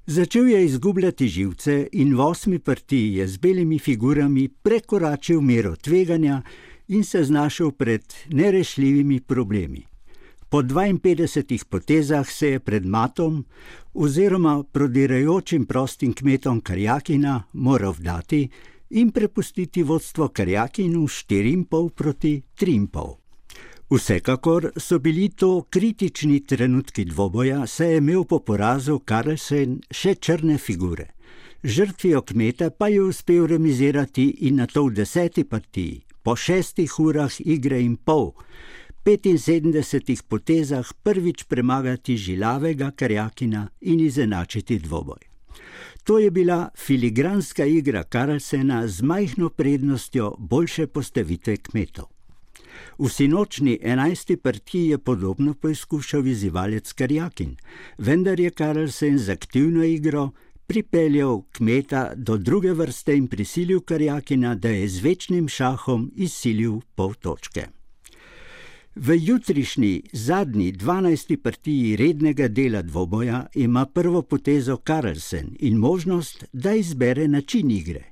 Začel 0.05 0.47
je 0.49 0.65
izgubljati 0.65 1.27
živce 1.27 1.87
in 1.91 2.15
v 2.15 2.21
osmi 2.21 2.59
partiji 2.59 3.13
je 3.13 3.27
z 3.27 3.37
belimi 3.37 3.79
figurami 3.79 4.47
prekoračil 4.47 5.41
mero 5.41 5.75
tveganja 5.75 6.41
in 6.87 7.03
se 7.03 7.23
znašel 7.23 7.71
pred 7.71 8.13
nerešljivimi 8.29 9.19
problemi. 9.19 9.88
Po 10.49 10.61
52 10.61 11.65
potezah 11.69 12.31
se 12.31 12.47
je 12.47 12.59
pred 12.59 12.85
matom 12.85 13.45
oziroma 13.93 14.63
prodirajočim 14.63 15.65
prostim 15.65 16.13
kmetom 16.13 16.61
Karjakina 16.61 17.43
moral 17.53 17.93
vdati 17.93 18.49
in 18.89 19.11
prepustiti 19.11 19.83
vodstvo 19.83 20.27
Karjakinu 20.27 20.99
4,5 21.07 21.89
proti 21.89 22.41
3,5. 22.59 23.15
Vsekakor 23.89 24.71
so 24.77 24.99
bili 24.99 25.29
to 25.29 25.61
kritični 25.69 26.39
trenutki 26.45 27.05
dvoboja, 27.05 27.67
saj 27.67 27.91
je 27.91 27.97
imel 27.97 28.23
po 28.23 28.39
porazu 28.39 28.99
Karlsen 28.99 29.79
še 29.91 30.15
črne 30.15 30.57
figure. 30.57 31.07
Žrtvijo 31.63 32.21
kmeta 32.21 32.69
pa 32.69 32.87
je 32.87 33.01
uspel 33.01 33.45
remizirati 33.45 34.29
in 34.39 34.55
na 34.55 34.67
to 34.67 34.85
v 34.85 34.93
deseti 34.93 35.43
partiji, 35.43 36.03
po 36.23 36.35
šestih 36.35 36.99
urah 36.99 37.33
igre 37.45 37.81
in 37.81 37.97
pol, 37.97 38.33
75 39.17 40.21
potezah 40.27 40.93
prvič 41.03 41.43
premagati 41.43 42.17
žilavega 42.17 42.91
Karjakina 42.91 43.67
in 43.81 43.99
izenačiti 43.99 44.79
dvoboj. 44.79 45.17
To 46.03 46.19
je 46.19 46.31
bila 46.31 46.69
filigranska 46.77 47.65
igra 47.65 48.03
Karlsena 48.03 48.87
z 48.87 49.01
majhno 49.01 49.49
prednostjo 49.49 50.35
boljše 50.39 50.87
postavitve 50.87 51.57
kmetov. 51.57 52.05
V 52.99 53.09
sinočni 53.09 53.79
enajsti 53.81 54.37
partiji 54.37 54.87
je 54.87 54.97
podobno 54.97 55.53
poizkušal 55.53 56.27
izzivalec 56.27 56.93
Karjakin, 56.93 57.55
vendar 57.97 58.39
je 58.39 58.49
Karlsen 58.49 59.17
z 59.17 59.29
aktivno 59.29 59.83
igro 59.83 60.29
pripeljal 60.67 61.41
kmeta 61.51 62.11
do 62.15 62.37
druge 62.37 62.73
vrste 62.73 63.17
in 63.17 63.27
prisilil 63.27 63.79
Karjakina, 63.81 64.55
da 64.55 64.69
je 64.69 64.87
z 64.87 64.99
večnim 65.01 65.47
šahom 65.47 66.11
izsilil 66.15 66.81
pol 66.95 67.13
točke. 67.13 67.78
V 68.95 69.15
jutrišnji 69.21 70.01
zadnji 70.13 70.71
dvanajsti 70.71 71.37
partiji 71.37 71.95
rednega 71.95 72.47
dela 72.47 72.81
dvoboja 72.81 73.45
ima 73.55 73.85
prvo 73.85 74.21
potezo 74.21 74.77
Karlsen 74.77 75.55
in 75.59 75.77
možnost, 75.77 76.45
da 76.53 76.73
izbere 76.73 77.27
način 77.27 77.71
igre. 77.71 78.03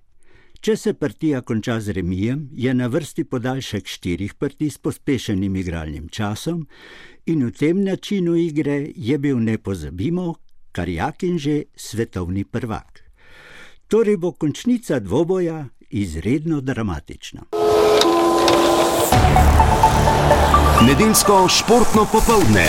Če 0.62 0.76
se 0.78 0.94
partija 0.94 1.42
konča 1.42 1.80
z 1.80 1.92
remijem, 1.92 2.50
je 2.54 2.74
na 2.74 2.88
vrsti 2.88 3.24
podaljšek 3.24 3.88
štirih 3.88 4.34
partij 4.34 4.70
s 4.70 4.78
pospešenim 4.78 5.56
igralnim 5.56 6.10
časom 6.10 6.68
in 7.26 7.46
v 7.46 7.52
tem 7.52 7.84
načinu 7.84 8.36
igre 8.36 8.92
je 8.96 9.18
bil, 9.18 9.40
ne 9.40 9.58
pozabimo, 9.58 10.36
Karjakin 10.72 11.38
že 11.40 11.64
svetovni 11.76 12.44
prvak. 12.46 13.04
Torej 13.88 14.18
bo 14.18 14.32
končnica 14.32 15.00
dvoboja 15.00 15.66
izredno 15.90 16.62
dramatična. 16.62 17.67
Nedeljsko 20.88 21.48
športno 21.48 22.08
popoldne. 22.12 22.66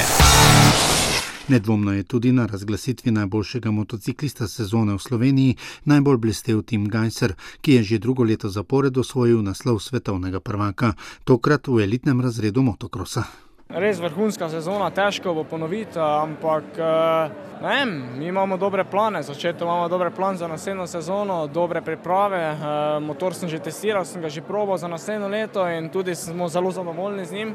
Nedvomno 1.49 1.93
je 1.93 2.03
tudi 2.03 2.33
na 2.33 2.47
razglasitvi 2.47 3.11
najboljšega 3.11 3.71
motociklista 3.71 4.49
sezone 4.49 4.95
v 4.95 4.99
Sloveniji 4.99 5.57
najbolj 5.85 6.17
blestev 6.17 6.63
Tim 6.63 6.89
Geiser, 6.91 7.37
ki 7.61 7.75
je 7.75 7.83
že 7.83 7.99
drugo 7.99 8.25
leto 8.25 8.49
zapored 8.49 8.99
osvojil 8.99 9.43
naslov 9.43 9.79
svetovnega 9.79 10.41
prvaka, 10.41 10.93
tokrat 11.25 11.69
v 11.69 11.85
elitnem 11.85 12.21
razredu 12.21 12.63
motokrosa. 12.63 13.23
Res 13.69 14.01
vrhunska 14.01 14.51
sezona, 14.51 14.91
težko 14.91 15.35
bo 15.35 15.45
ponoviti, 15.45 15.99
ampak 15.99 16.65
ne 17.63 17.69
vem, 17.71 18.19
mi 18.19 18.27
imamo 18.27 18.57
dobre 18.57 18.85
plane, 18.85 19.23
začetek 19.23 19.63
imamo 19.63 19.89
dobre 19.89 20.11
plane 20.11 20.39
za 20.39 20.49
naslednjo 20.49 20.87
sezono, 20.87 21.47
dobre 21.47 21.83
priprave. 21.83 22.57
Motor 23.01 23.35
sem 23.35 23.49
že 23.49 23.63
testiral, 23.63 24.05
sem 24.05 24.23
ga 24.23 24.29
že 24.29 24.43
probal 24.43 24.79
za 24.79 24.89
naslednjo 24.89 25.29
leto 25.29 25.69
in 25.69 25.89
tudi 25.89 26.15
smo 26.15 26.49
zelo 26.49 26.71
zadovoljni 26.71 27.27
z 27.27 27.33
njim. 27.33 27.55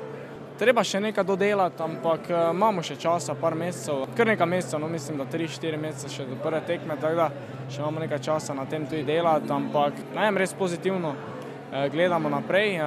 Treba 0.54 0.84
še 0.86 1.00
nekaj 1.02 1.26
dodelati, 1.26 1.82
ampak 1.82 2.28
imamo 2.30 2.84
še 2.86 2.96
časa, 3.02 3.34
par 3.34 3.56
mesecev, 3.58 4.04
kar 4.14 4.30
nekaj 4.30 4.48
mesecev, 4.48 4.80
no 4.84 4.88
mislim, 4.88 5.18
da 5.18 5.26
tri, 5.26 5.48
štiri 5.50 5.80
mesece 5.82 6.12
še 6.14 6.28
do 6.30 6.38
prve 6.44 6.60
tekme, 6.68 6.98
tako 7.02 7.18
da 7.18 7.30
še 7.74 7.82
imamo 7.82 8.04
nekaj 8.04 8.22
časa 8.28 8.54
na 8.54 8.68
tem 8.70 8.86
tudi 8.86 9.02
delati, 9.08 9.50
ampak 9.50 9.98
ne 10.14 10.28
vem, 10.28 10.38
res 10.38 10.54
pozitivno 10.54 11.16
gledamo 11.92 12.30
naprej 12.30 12.78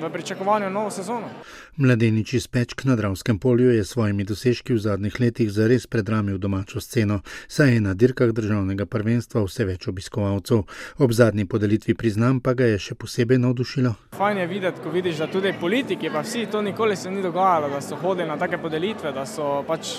v 0.00 0.10
pričakovanju 0.12 0.70
novo 0.70 0.90
sezono. 0.90 1.28
Mladenič 1.76 2.34
iz 2.34 2.46
Pečk 2.48 2.84
na 2.84 2.96
Dravskem 2.96 3.38
polju 3.38 3.70
je 3.70 3.84
s 3.84 3.88
svojimi 3.88 4.24
dosežki 4.24 4.74
v 4.74 4.78
zadnjih 4.78 5.20
letih 5.20 5.50
zares 5.50 5.86
predramil 5.86 6.38
domačo 6.38 6.80
sceno, 6.80 7.20
saj 7.48 7.74
je 7.74 7.80
na 7.80 7.94
dirkah 7.94 8.32
državnega 8.32 8.86
prvenstva 8.86 9.44
vse 9.44 9.64
več 9.64 9.88
obiskovalcev. 9.88 10.62
Ob 10.98 11.12
zadnji 11.12 11.44
podelitvi 11.44 11.94
priznam 11.94 12.40
pa 12.40 12.54
ga 12.54 12.64
je 12.64 12.78
še 12.78 12.94
posebej 12.94 13.38
navdušilo. 13.38 13.94
Fajn 14.16 14.38
je 14.38 14.46
videti, 14.46 14.80
ko 14.82 14.90
vidiš, 14.90 15.18
da 15.18 15.26
tudi 15.26 15.54
politiki, 15.60 16.10
pa 16.10 16.24
vsi 16.24 16.46
to 16.46 16.62
nikoli 16.62 16.96
se 16.96 17.10
ni 17.10 17.22
dogajalo, 17.22 17.68
da 17.68 17.80
so 17.80 17.96
hodili 17.96 18.28
na 18.28 18.36
take 18.36 18.58
podelitve, 18.58 19.12
da 19.12 19.26
so 19.26 19.62
pač, 19.68 19.98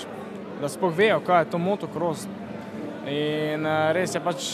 da 0.60 0.68
sploh 0.68 0.94
vejo, 0.96 1.20
kaj 1.26 1.44
je 1.44 1.50
to 1.50 1.58
motocross. 1.58 2.26
In 3.06 3.66
res 3.94 4.14
je 4.14 4.22
pač, 4.24 4.48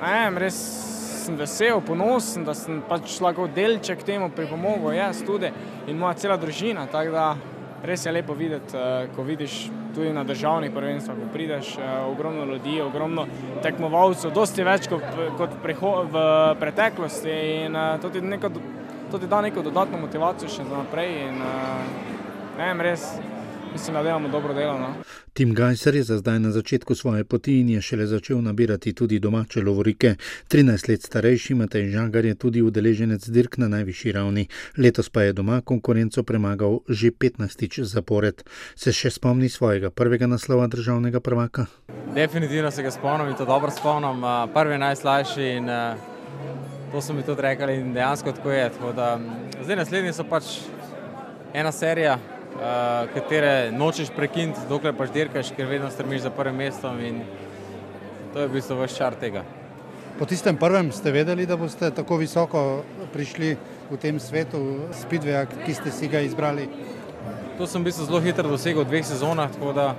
ne 0.00 0.16
vem, 0.18 0.38
res 0.42 0.93
sem 1.14 1.36
vesel, 1.38 1.80
ponosen, 1.86 2.44
da 2.44 2.54
sem 2.58 2.82
pač 2.88 3.18
lahko 3.24 3.46
delček 3.54 4.04
temu 4.06 4.30
pripomogel, 4.34 4.94
jaz 4.96 5.22
tudi 5.26 5.50
in 5.88 5.98
moja 5.98 6.14
cela 6.20 6.36
družina. 6.40 6.86
Tako 6.90 7.14
da 7.14 7.26
res 7.84 8.06
je 8.06 8.12
lepo 8.12 8.34
videti, 8.34 8.78
ko 9.16 9.22
vidiš 9.22 9.58
tudi 9.94 10.12
na 10.12 10.24
državnih 10.24 10.72
prvenstvih, 10.74 11.18
ko 11.20 11.32
prideš, 11.32 11.74
ogromno 12.08 12.44
ljudi, 12.44 12.80
ogromno 12.82 13.26
tekmovalcev, 13.62 14.32
dosti 14.34 14.64
več 14.66 14.88
kot, 14.90 15.04
kot 15.38 15.54
v 15.62 16.24
preteklosti 16.60 17.36
in 17.66 17.78
to 18.02 18.10
ti, 18.10 18.20
neko, 18.20 18.50
to 19.12 19.20
ti 19.22 19.30
da 19.30 19.40
neko 19.44 19.62
dodatno 19.62 20.00
motivacijo 20.02 20.50
še 20.50 20.66
za 20.66 20.82
naprej 20.82 21.14
in 21.28 21.38
ne 22.58 22.66
vem, 22.66 22.84
res. 22.88 23.06
Mislim, 23.74 23.94
da 23.94 24.02
delamo 24.02 24.28
dobro 24.28 24.54
delo. 24.54 24.78
No. 24.78 24.94
Tim 25.32 25.54
Geiser 25.54 25.94
je 25.94 26.02
za 26.02 26.18
zdaj 26.18 26.38
na 26.38 26.50
začetku 26.50 26.94
svoje 26.94 27.24
poti 27.24 27.60
in 27.60 27.68
je 27.68 27.80
šele 27.82 28.06
začel 28.06 28.42
nabirati 28.42 28.92
tudi 28.92 29.18
domače 29.18 29.62
lovorike. 29.62 30.14
13 30.48 30.88
let 30.88 31.02
starejši 31.02 31.54
Matej 31.54 31.90
Žagar 31.90 32.24
je 32.24 32.34
tudi 32.34 32.62
udeleženec 32.62 33.28
dirk 33.28 33.58
na 33.58 33.68
najvišji 33.68 34.12
ravni. 34.12 34.46
Letos 34.76 35.08
pa 35.08 35.22
je 35.22 35.32
doma 35.32 35.60
konkurenco 35.60 36.22
premagal 36.22 36.78
že 36.88 37.10
15 37.10 37.82
zapored. 37.82 38.42
Se 38.76 38.92
še 38.92 39.10
spomni 39.10 39.48
svojega 39.48 39.90
prvega 39.90 40.26
naslova 40.26 40.66
državnega 40.66 41.20
prvaka? 41.20 41.66
Definitivno 42.14 42.70
se 42.70 42.82
ga 42.82 42.90
spomnim 42.90 43.28
in 43.28 43.34
to 43.34 43.44
dobro 43.44 43.70
spomnim. 43.70 44.22
Prvi 44.54 44.78
najslajši 44.78 45.42
in 45.42 45.66
to 46.92 47.02
so 47.02 47.12
mi 47.12 47.22
tudi 47.22 47.42
rekli 47.42 47.74
in 47.74 47.92
dejansko 47.94 48.32
tako 48.32 48.50
je. 48.50 48.70
Tako 48.70 48.92
da, 48.92 49.18
zdaj 49.64 49.76
naslednji 49.76 50.12
so 50.12 50.24
pač 50.30 50.44
ena 51.54 51.72
serija. 51.72 52.33
Uh, 52.54 53.10
katere 53.10 53.72
nočeš 53.74 54.12
prekiniti, 54.14 54.62
dokler 54.70 54.94
pač 54.94 55.10
dirkaš, 55.10 55.50
ker 55.56 55.66
vedno 55.66 55.88
strmiš 55.90 56.28
za 56.28 56.30
prvim 56.30 56.62
mestom 56.62 57.00
in 57.02 57.24
to 58.30 58.44
je 58.44 58.46
v 58.46 58.54
bistvu 58.54 58.76
vaš 58.78 58.94
čar 58.94 59.16
tega. 59.18 59.42
Po 60.18 60.26
tistem 60.30 60.54
prvem 60.56 60.92
ste 60.94 61.10
vedeli, 61.10 61.48
da 61.50 61.56
boste 61.58 61.90
tako 61.90 62.20
visoko 62.22 62.84
prišli 63.10 63.56
v 63.90 63.98
tem 63.98 64.22
svetu 64.22 64.86
Speedwaya, 64.94 65.48
ki 65.50 65.74
ste 65.74 65.90
si 65.90 66.06
ga 66.06 66.22
izbrali? 66.22 66.68
To 67.58 67.66
sem 67.66 67.82
v 67.82 67.90
bistvu 67.90 68.06
zelo 68.06 68.22
hitro 68.22 68.46
dosegel 68.46 68.86
v 68.86 68.90
dveh 68.92 69.06
sezonah, 69.06 69.50
tako 69.50 69.74
da 69.74 69.90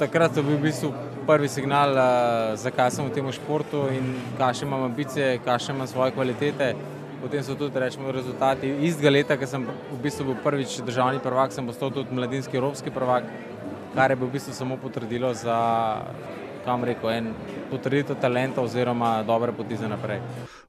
takrat 0.00 0.32
je 0.32 0.40
bil 0.40 0.56
v 0.56 0.72
bistvu 0.72 0.94
prvi 1.28 1.52
signal, 1.52 1.92
uh, 1.92 2.56
zakaj 2.56 2.88
sem 2.96 3.04
v 3.04 3.12
tem 3.12 3.28
športu 3.36 3.84
in 3.92 4.16
kakšne 4.40 4.64
imam 4.64 4.88
ambicije, 4.88 5.44
kakšne 5.44 5.76
imam 5.76 5.92
svoje 5.92 6.16
kvalitete. 6.16 6.72
Potem 7.20 7.42
so 7.42 7.54
tudi 7.54 7.78
rečemo, 7.78 8.12
rezultati 8.12 8.68
istega 8.84 9.10
leta, 9.10 9.36
ker 9.40 9.48
sem 9.48 9.64
v 9.64 9.98
bistvu 10.02 10.30
bil 10.30 10.36
prvič 10.44 10.80
državni 10.84 11.22
prvak, 11.24 11.52
sem 11.52 11.66
postal 11.66 11.90
tudi 11.90 12.12
mladinski 12.14 12.56
evropski 12.60 12.92
prvak, 12.92 13.24
kar 13.94 14.12
je 14.12 14.18
v 14.20 14.28
bistvu 14.32 14.52
samo 14.52 14.76
potrdilo 14.76 15.32
za, 15.34 15.56
kam 16.64 16.84
reko, 16.84 17.10
en 17.10 17.32
potrditev 17.70 18.20
talenta 18.20 18.60
oziroma 18.60 19.22
dobre 19.26 19.52
poti 19.56 19.76
za 19.80 19.88
naprej. 19.88 20.20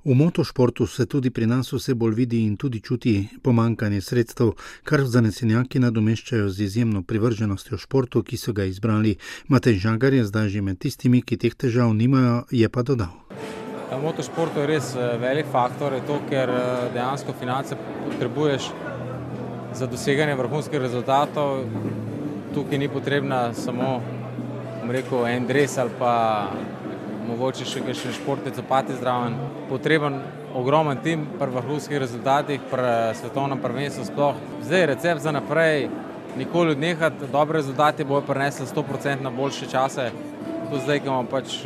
V 0.05 0.15
motošportu 0.15 0.87
se 0.87 1.05
tudi 1.05 1.29
pri 1.29 1.45
nas 1.45 1.73
vse 1.73 1.95
bolj 1.95 2.15
vidi 2.15 2.45
in 2.45 2.55
tudi 2.57 2.79
čuti 2.79 3.27
pomankanje 3.43 4.01
sredstev, 4.01 4.53
kar 4.83 5.03
zanesenjaki 5.03 5.83
nadomeščajo 5.83 6.49
z 6.49 6.63
izjemno 6.63 7.03
privrženostjo 7.03 7.77
športu, 7.77 8.23
ki 8.23 8.37
so 8.37 8.53
ga 8.53 8.63
izbrali. 8.63 9.17
Matej 9.47 9.83
Žagar 9.83 10.13
je 10.13 10.23
zdaj 10.23 10.49
že 10.49 10.61
med 10.61 10.79
tistimi, 10.79 11.21
ki 11.21 11.37
teh 11.37 11.55
težav 11.55 11.93
nimajo, 11.93 12.45
je 12.51 12.69
pa 12.69 12.87
dodal. 12.87 13.26
V 13.87 13.97
motošportu 14.03 14.59
je 14.59 14.67
res 14.67 14.87
velik 15.21 15.47
faktor, 15.47 15.93
to, 16.03 16.19
ker 16.27 16.51
dejansko 16.91 17.31
finance 17.39 17.75
potrebuješ 17.79 18.67
za 19.71 19.87
doseganje 19.87 20.35
vrhunskih 20.35 20.81
rezultatov. 20.83 21.63
Tukaj 22.51 22.81
ni 22.81 22.89
potrebna 22.91 23.53
samo 23.55 24.01
rekel, 24.91 25.23
en 25.27 25.47
dres 25.47 25.77
ali 25.79 25.95
pa 25.99 26.11
mogoče 27.29 27.67
še 27.67 27.85
kakšen 27.87 28.17
športni 28.17 28.51
copati 28.55 28.97
zraven. 28.99 29.39
Potreben 29.71 30.19
ogromen 30.55 30.99
tim 31.03 31.23
pri 31.39 31.55
vrhunskih 31.55 32.03
rezultatih, 32.03 32.67
pri 32.67 33.15
svetovnem 33.15 33.63
prvenstvu 33.63 34.03
sploh. 34.11 34.35
Zdaj 34.67 34.83
je 34.83 34.91
recept 34.91 35.23
za 35.23 35.31
naprej, 35.31 35.87
nikoli 36.35 36.75
odnehati, 36.75 37.31
dobre 37.31 37.61
rezultate 37.61 38.03
bojo 38.03 38.25
prinesli 38.27 38.67
100% 38.67 39.23
na 39.23 39.31
boljše 39.31 39.71
čase. 39.71 40.11
To 40.67 40.83
zdaj, 40.83 40.99
ko 40.99 41.13
imamo 41.13 41.31
pač 41.31 41.61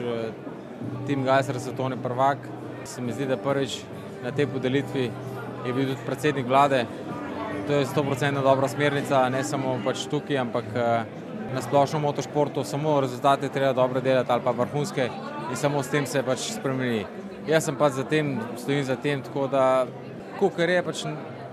Tim 1.07 1.23
Geiser, 1.23 1.59
svetovni 1.59 1.97
prvak. 2.03 2.37
Se 2.83 3.01
mi 3.01 3.13
zdi, 3.13 3.25
da 3.25 3.37
prvič 3.37 3.81
na 4.23 4.31
tej 4.31 4.47
podelitvi 4.47 5.11
je 5.65 5.73
bil 5.73 5.91
tudi 5.93 6.05
predsednik 6.05 6.47
vlade. 6.47 6.85
To 7.67 7.73
je 7.73 7.85
100% 7.85 8.43
dobra 8.43 8.67
smernica, 8.67 9.29
ne 9.29 9.43
samo 9.43 9.77
pač 9.85 10.07
tukaj, 10.09 10.37
ampak 10.37 10.65
na 11.53 11.61
splošno 11.61 11.99
motošportu, 11.99 12.63
samo 12.63 12.99
rezultate 13.01 13.49
treba 13.49 13.73
dobro 13.73 14.01
delati 14.01 14.31
ali 14.31 14.41
pa 14.43 14.51
vrhunske 14.51 15.09
in 15.49 15.55
samo 15.55 15.83
s 15.83 15.87
tem 15.87 16.05
se 16.05 16.23
pač 16.23 16.39
spremeni. 16.39 17.05
Jaz 17.47 17.65
sem 17.65 17.75
pač 17.75 17.93
za 17.93 18.03
tem, 18.03 18.39
stojim 18.57 18.83
za 18.85 18.95
tem, 18.95 19.21
tako 19.21 19.47
da, 19.47 19.85
kukar 20.39 20.69
je 20.69 20.83
pač 20.83 21.05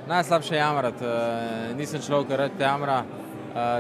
najslabše 0.08 0.56
jamrati, 0.56 1.04
nisem 1.76 2.02
človek, 2.02 2.28
ki 2.28 2.37
rad 2.37 2.61
jamra, 2.61 3.02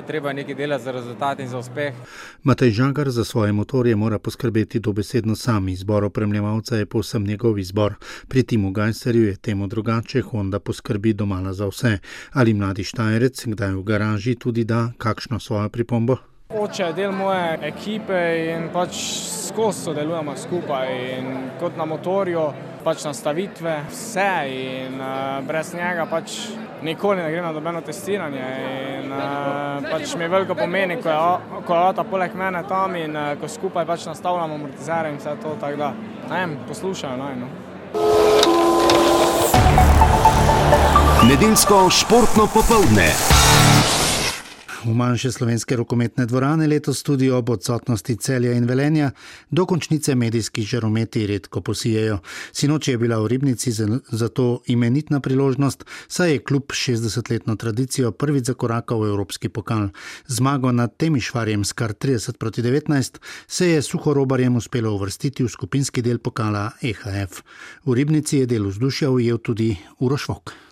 treba 0.06 0.32
nekaj 0.32 0.54
delati 0.54 0.84
za 0.84 0.92
rezultat 0.92 1.40
in 1.40 1.48
za 1.48 1.58
uspeh. 1.58 1.94
Matej 2.42 2.70
Žagar 2.70 3.10
za 3.10 3.24
svoje 3.24 3.52
motorje 3.52 3.96
mora 3.96 4.18
poskrbeti 4.18 4.80
dobesedno 4.80 5.36
sam, 5.36 5.68
izbor 5.68 6.04
opremljevalca 6.04 6.76
je 6.76 6.86
povsem 6.86 7.24
njegov 7.24 7.58
izbor. 7.58 7.94
Pri 8.28 8.42
Timu 8.42 8.70
Gajserju 8.70 9.24
je 9.24 9.36
temu 9.36 9.66
drugače, 9.66 10.20
Honda 10.20 10.58
poskrbi 10.58 11.12
domala 11.12 11.52
za 11.52 11.66
vse. 11.66 11.98
Ali 12.32 12.54
mladi 12.54 12.84
Štajerec, 12.84 13.46
kdaj 13.46 13.74
v 13.74 13.82
garaži 13.82 14.34
tudi 14.34 14.64
da 14.64 14.92
kakšno 14.98 15.40
svojo 15.40 15.68
pripombo? 15.68 16.16
Oče 16.48 16.82
je 16.82 16.92
del 16.92 17.10
moje 17.12 17.58
ekipe 17.62 18.18
in 18.48 18.70
pač 18.72 18.96
skozi 19.48 19.82
sodelujemo 19.84 20.32
skupaj. 20.36 20.92
In 21.18 21.26
kot 21.60 21.76
na 21.76 21.84
motorju, 21.84 22.46
pač 22.84 23.04
nastavitve, 23.04 23.74
vse 23.90 24.30
in 24.48 24.96
uh, 24.96 25.44
brez 25.44 25.74
njega 25.76 26.06
pač 26.08 26.38
nikoli 26.82 27.20
ne 27.20 27.28
gre 27.32 27.42
na 27.44 27.52
dobeno 27.52 27.82
testiranje. 27.84 28.46
In, 29.02 29.12
uh, 29.12 29.90
pač 29.90 30.14
mi 30.16 30.28
veliko 30.28 30.56
pomeni, 30.56 30.96
ko 31.02 31.12
je, 31.12 31.60
ko 31.66 31.74
je 31.74 31.80
avto 31.82 32.04
poleg 32.08 32.32
mene 32.34 32.62
tam 32.68 32.96
in 32.96 33.12
uh, 33.12 33.34
ko 33.36 33.48
skupaj 33.48 33.84
pač 33.84 34.06
nastavljamo 34.08 34.56
amortizere 34.56 35.12
in 35.12 35.20
vse 35.20 35.36
to. 35.42 35.52
Tak, 35.60 35.76
da, 35.76 35.92
ne 36.30 36.32
vem, 36.32 36.56
poslušajo 36.68 37.16
naj. 37.20 37.36
No. 37.42 37.48
Nedeljsko 41.28 41.90
športno 41.92 42.48
popoldne. 42.54 43.12
V 44.84 44.94
manjše 44.94 45.32
slovenske 45.32 45.76
rokometne 45.76 46.26
dvorane 46.26 46.66
letos 46.66 47.02
tudi 47.02 47.30
ob 47.30 47.50
odsotnosti 47.50 48.14
celja 48.16 48.52
in 48.54 48.66
velenja, 48.66 49.10
dokončnice 49.50 50.14
medijskih 50.14 50.66
žarometi 50.66 51.26
redko 51.26 51.60
posijejo. 51.60 52.18
Sinoči 52.52 52.90
je 52.90 52.98
bila 52.98 53.18
v 53.18 53.26
Ribnici 53.26 53.72
zato 54.12 54.62
imenitna 54.66 55.20
priložnost, 55.20 55.84
saj 56.08 56.32
je 56.32 56.38
kljub 56.38 56.70
60-letno 56.70 57.56
tradicijo 57.56 58.12
prvič 58.12 58.44
zakorakal 58.44 59.00
v 59.00 59.08
Evropski 59.08 59.48
pokal. 59.48 59.88
Zmago 60.26 60.72
nad 60.72 60.96
Temišvarjem 60.96 61.64
s 61.64 61.72
kar 61.72 61.92
30 61.92 62.38
proti 62.38 62.62
19 62.62 63.18
se 63.46 63.70
je 63.70 63.82
suhorobarjem 63.82 64.56
uspelo 64.56 64.94
uvrstiti 64.94 65.44
v 65.44 65.48
skupinski 65.48 66.02
del 66.02 66.18
pokala 66.18 66.70
EHF. 66.82 67.42
V 67.84 67.94
Ribnici 67.94 68.38
je 68.38 68.46
del 68.46 68.70
vzdušja 68.70 69.10
ujel 69.10 69.38
tudi 69.38 69.76
Urošvok. 69.98 70.67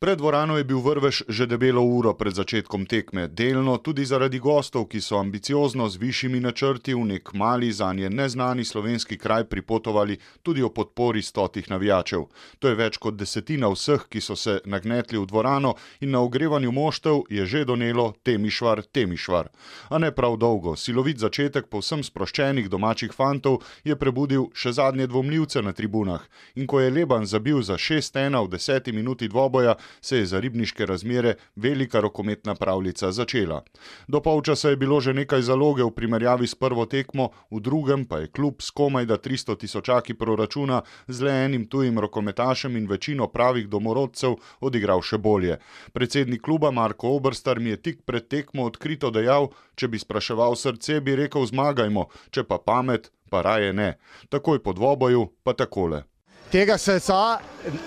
Pred 0.00 0.18
dvorano 0.18 0.56
je 0.56 0.64
bil 0.64 0.80
vrvež 0.80 1.28
že 1.28 1.44
debelo 1.46 1.82
uro 1.84 2.14
pred 2.16 2.32
začetkom 2.32 2.86
tekme, 2.88 3.28
delno 3.28 3.76
tudi 3.84 4.08
zaradi 4.08 4.38
gostov, 4.40 4.86
ki 4.88 4.96
so 4.96 5.18
ambiciozno 5.20 5.88
z 5.92 6.00
višjimi 6.00 6.40
načrti 6.40 6.94
v 6.96 7.04
nek 7.04 7.34
mali, 7.36 7.68
za 7.72 7.92
nje 7.92 8.08
neznani 8.08 8.64
slovenski 8.64 9.18
kraj 9.20 9.44
pripotovali 9.44 10.16
tudi 10.42 10.62
o 10.62 10.70
podpori 10.72 11.22
stotih 11.22 11.68
navijačev. 11.70 12.24
To 12.58 12.68
je 12.68 12.78
več 12.80 12.96
kot 12.96 13.18
desetina 13.20 13.68
vseh, 13.68 14.06
ki 14.08 14.24
so 14.24 14.36
se 14.36 14.62
nagnetli 14.64 15.20
v 15.20 15.26
dvorano 15.26 15.74
in 16.00 16.16
na 16.16 16.24
ogrevanju 16.24 16.72
moštev 16.72 17.20
je 17.28 17.44
že 17.46 17.64
donelo 17.68 18.14
temišvar, 18.24 18.82
temišvar. 18.88 19.52
A 19.90 19.98
ne 19.98 20.08
prav 20.16 20.40
dolgo, 20.40 20.76
silovit 20.80 21.20
začetek 21.20 21.68
povsem 21.68 22.00
sproščenih 22.00 22.72
domačih 22.72 23.12
fantov 23.12 23.60
je 23.84 24.00
prebudil 24.00 24.48
še 24.56 24.72
zadnje 24.72 25.12
dvomljivce 25.12 25.60
na 25.60 25.76
tribunah. 25.76 26.24
In 26.56 26.64
ko 26.64 26.80
je 26.80 26.88
Leban 26.88 27.28
zabil 27.28 27.60
za 27.60 27.76
6-1 27.76 28.40
v 28.40 28.48
deseti 28.48 28.96
minuti 28.96 29.28
dvoboja, 29.28 29.76
se 30.00 30.16
je 30.16 30.26
za 30.26 30.40
ribniške 30.40 30.86
razmere 30.86 31.34
velika 31.56 32.00
rokometna 32.00 32.54
pravljica 32.54 33.12
začela. 33.12 33.62
Do 34.08 34.20
polčasa 34.20 34.70
je 34.70 34.76
bilo 34.76 35.00
že 35.00 35.14
nekaj 35.14 35.42
zaloge 35.42 35.82
v 35.84 35.90
primerjavi 35.90 36.46
s 36.46 36.54
prvo 36.54 36.86
tekmo, 36.86 37.30
v 37.50 37.60
drugem 37.60 38.04
pa 38.04 38.18
je 38.18 38.26
klub 38.26 38.62
s 38.62 38.70
komaj 38.70 39.06
da 39.06 39.18
300 39.18 39.56
tisočaki 39.58 40.14
proračuna 40.14 40.82
z 41.08 41.22
le 41.22 41.44
enim 41.44 41.66
tujim 41.66 41.98
rokometašem 41.98 42.76
in 42.76 42.88
večino 42.88 43.28
pravih 43.28 43.68
domorodcev 43.68 44.36
odigral 44.60 45.02
še 45.02 45.18
bolje. 45.18 45.58
Predsednik 45.92 46.42
kluba 46.42 46.70
Marko 46.70 47.16
Obrstar 47.16 47.60
mi 47.60 47.70
je 47.70 47.82
tik 47.82 48.02
pred 48.04 48.28
tekmo 48.28 48.64
odkrito 48.64 49.10
dejal, 49.10 49.50
če 49.74 49.88
bi 49.88 49.98
spraševal 49.98 50.56
srce, 50.56 51.00
bi 51.00 51.16
rekel 51.16 51.46
zmagajmo, 51.46 52.08
če 52.30 52.44
pa 52.44 52.58
pamet, 52.58 53.10
pa 53.30 53.42
raje 53.42 53.72
ne. 53.72 53.96
Takoj 54.28 54.62
po 54.62 54.72
dvoboju 54.72 55.28
pa 55.42 55.54
takole 55.54 56.09
tega 56.50 56.78
srca 56.78 57.38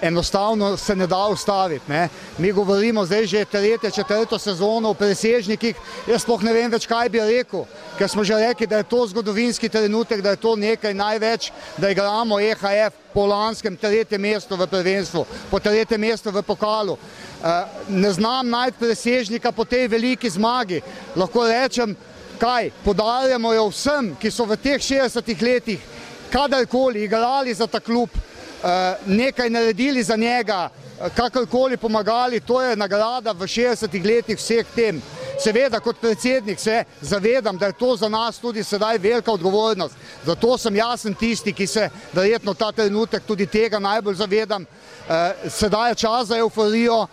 enostavno 0.02 0.78
se 0.78 0.96
ne 0.96 1.08
da 1.08 1.28
ustaviti. 1.28 1.92
Ne. 1.92 2.10
Mi 2.38 2.52
govorimo 2.52 3.06
zdaj 3.06 3.26
že 3.26 3.46
tretje, 3.46 3.92
četrto 3.92 4.40
sezono 4.40 4.92
v 4.92 4.98
presežnikih, 4.98 5.76
jaz 6.08 6.22
sploh 6.22 6.44
ne 6.44 6.54
vem 6.54 6.72
več, 6.72 6.86
kaj 6.88 7.10
bi 7.10 7.20
rekel, 7.20 7.66
ker 7.98 8.10
smo 8.10 8.24
že 8.24 8.38
rekli, 8.38 8.68
da 8.68 8.78
je 8.78 8.90
to 8.90 9.08
zgodovinski 9.08 9.70
trenutek, 9.70 10.22
da 10.22 10.30
je 10.30 10.42
to 10.42 10.56
nekaj 10.56 10.94
največ, 10.94 11.52
da 11.78 11.90
igramo 11.90 12.40
EHF 12.40 12.94
po 13.14 13.26
lanskem 13.26 13.78
tretjem 13.78 14.22
mestu 14.22 14.56
v 14.56 14.68
prvenstvu, 14.68 15.26
po 15.52 15.60
tretjem 15.60 16.02
mestu 16.02 16.32
v 16.32 16.42
pokalu. 16.42 16.98
Ne 17.88 18.12
znam 18.14 18.50
najti 18.50 18.80
presežnika 18.80 19.52
po 19.52 19.66
tej 19.66 19.88
veliki 19.88 20.30
zmagi. 20.30 20.82
Lahko 21.16 21.48
rečem, 21.48 21.96
kaj, 22.40 22.72
podarjamo 22.86 23.54
jo 23.54 23.68
vsem, 23.70 24.14
ki 24.22 24.32
so 24.32 24.46
v 24.46 24.58
teh 24.58 24.80
60 24.82 25.42
letih 25.42 25.82
kadarkoli 26.32 27.04
igrali 27.04 27.54
za 27.54 27.68
ta 27.68 27.80
klub, 27.80 28.10
Eh, 28.10 28.33
nekaj 29.06 29.50
naredili 29.50 30.04
za 30.04 30.16
njega, 30.16 30.70
eh, 31.02 31.10
kakorkoli 31.16 31.78
pomagali, 31.78 32.40
to 32.40 32.62
je 32.62 32.76
nagrada 32.76 33.32
v 33.32 33.48
60 33.48 34.06
letih 34.06 34.38
vseh 34.38 34.66
tem. 34.76 35.02
Seveda, 35.40 35.80
kot 35.80 36.00
predsednik 36.02 36.60
se 36.60 36.84
zavedam, 37.02 37.58
da 37.58 37.66
je 37.66 37.74
to 37.74 37.96
za 37.96 38.10
nas 38.10 38.38
tudi 38.38 38.64
sedaj 38.64 38.98
velika 38.98 39.32
odgovornost. 39.32 39.96
Zato 40.26 40.58
sem 40.58 40.76
jasen 40.76 41.16
tisti, 41.16 41.54
ki 41.54 41.68
se 41.68 41.90
verjetno 42.14 42.54
ta 42.54 42.72
trenutek 42.72 43.24
tudi 43.28 43.46
tega 43.46 43.80
najbolj 43.80 44.16
zavedam. 44.16 44.66
Eh, 45.10 45.34
sedaj 45.50 45.92
je 45.92 45.96
čas 45.96 46.28
za 46.28 46.38
euforijo, 46.38 47.08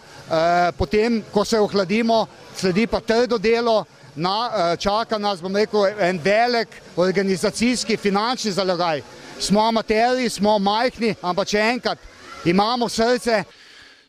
potem, 0.79 1.25
ko 1.33 1.45
se 1.45 1.59
ohladimo, 1.59 2.27
sledi 2.57 2.87
pa 2.87 3.01
trdo 3.01 3.39
delo, 3.39 3.85
na, 4.15 4.77
čaka 4.77 5.19
nas, 5.19 5.41
bom 5.41 5.57
rekel, 5.57 5.87
en 5.99 6.21
velik 6.23 6.69
organizacijski, 6.97 7.97
finančni 7.97 8.53
zalogaj 8.53 9.03
smo 9.41 9.61
amateri, 9.61 10.29
smo 10.29 10.59
majhni, 10.59 11.15
ampak 11.23 11.49
če 11.49 11.59
enkrat 11.59 11.99
imamo 12.45 12.89
srce. 12.89 13.43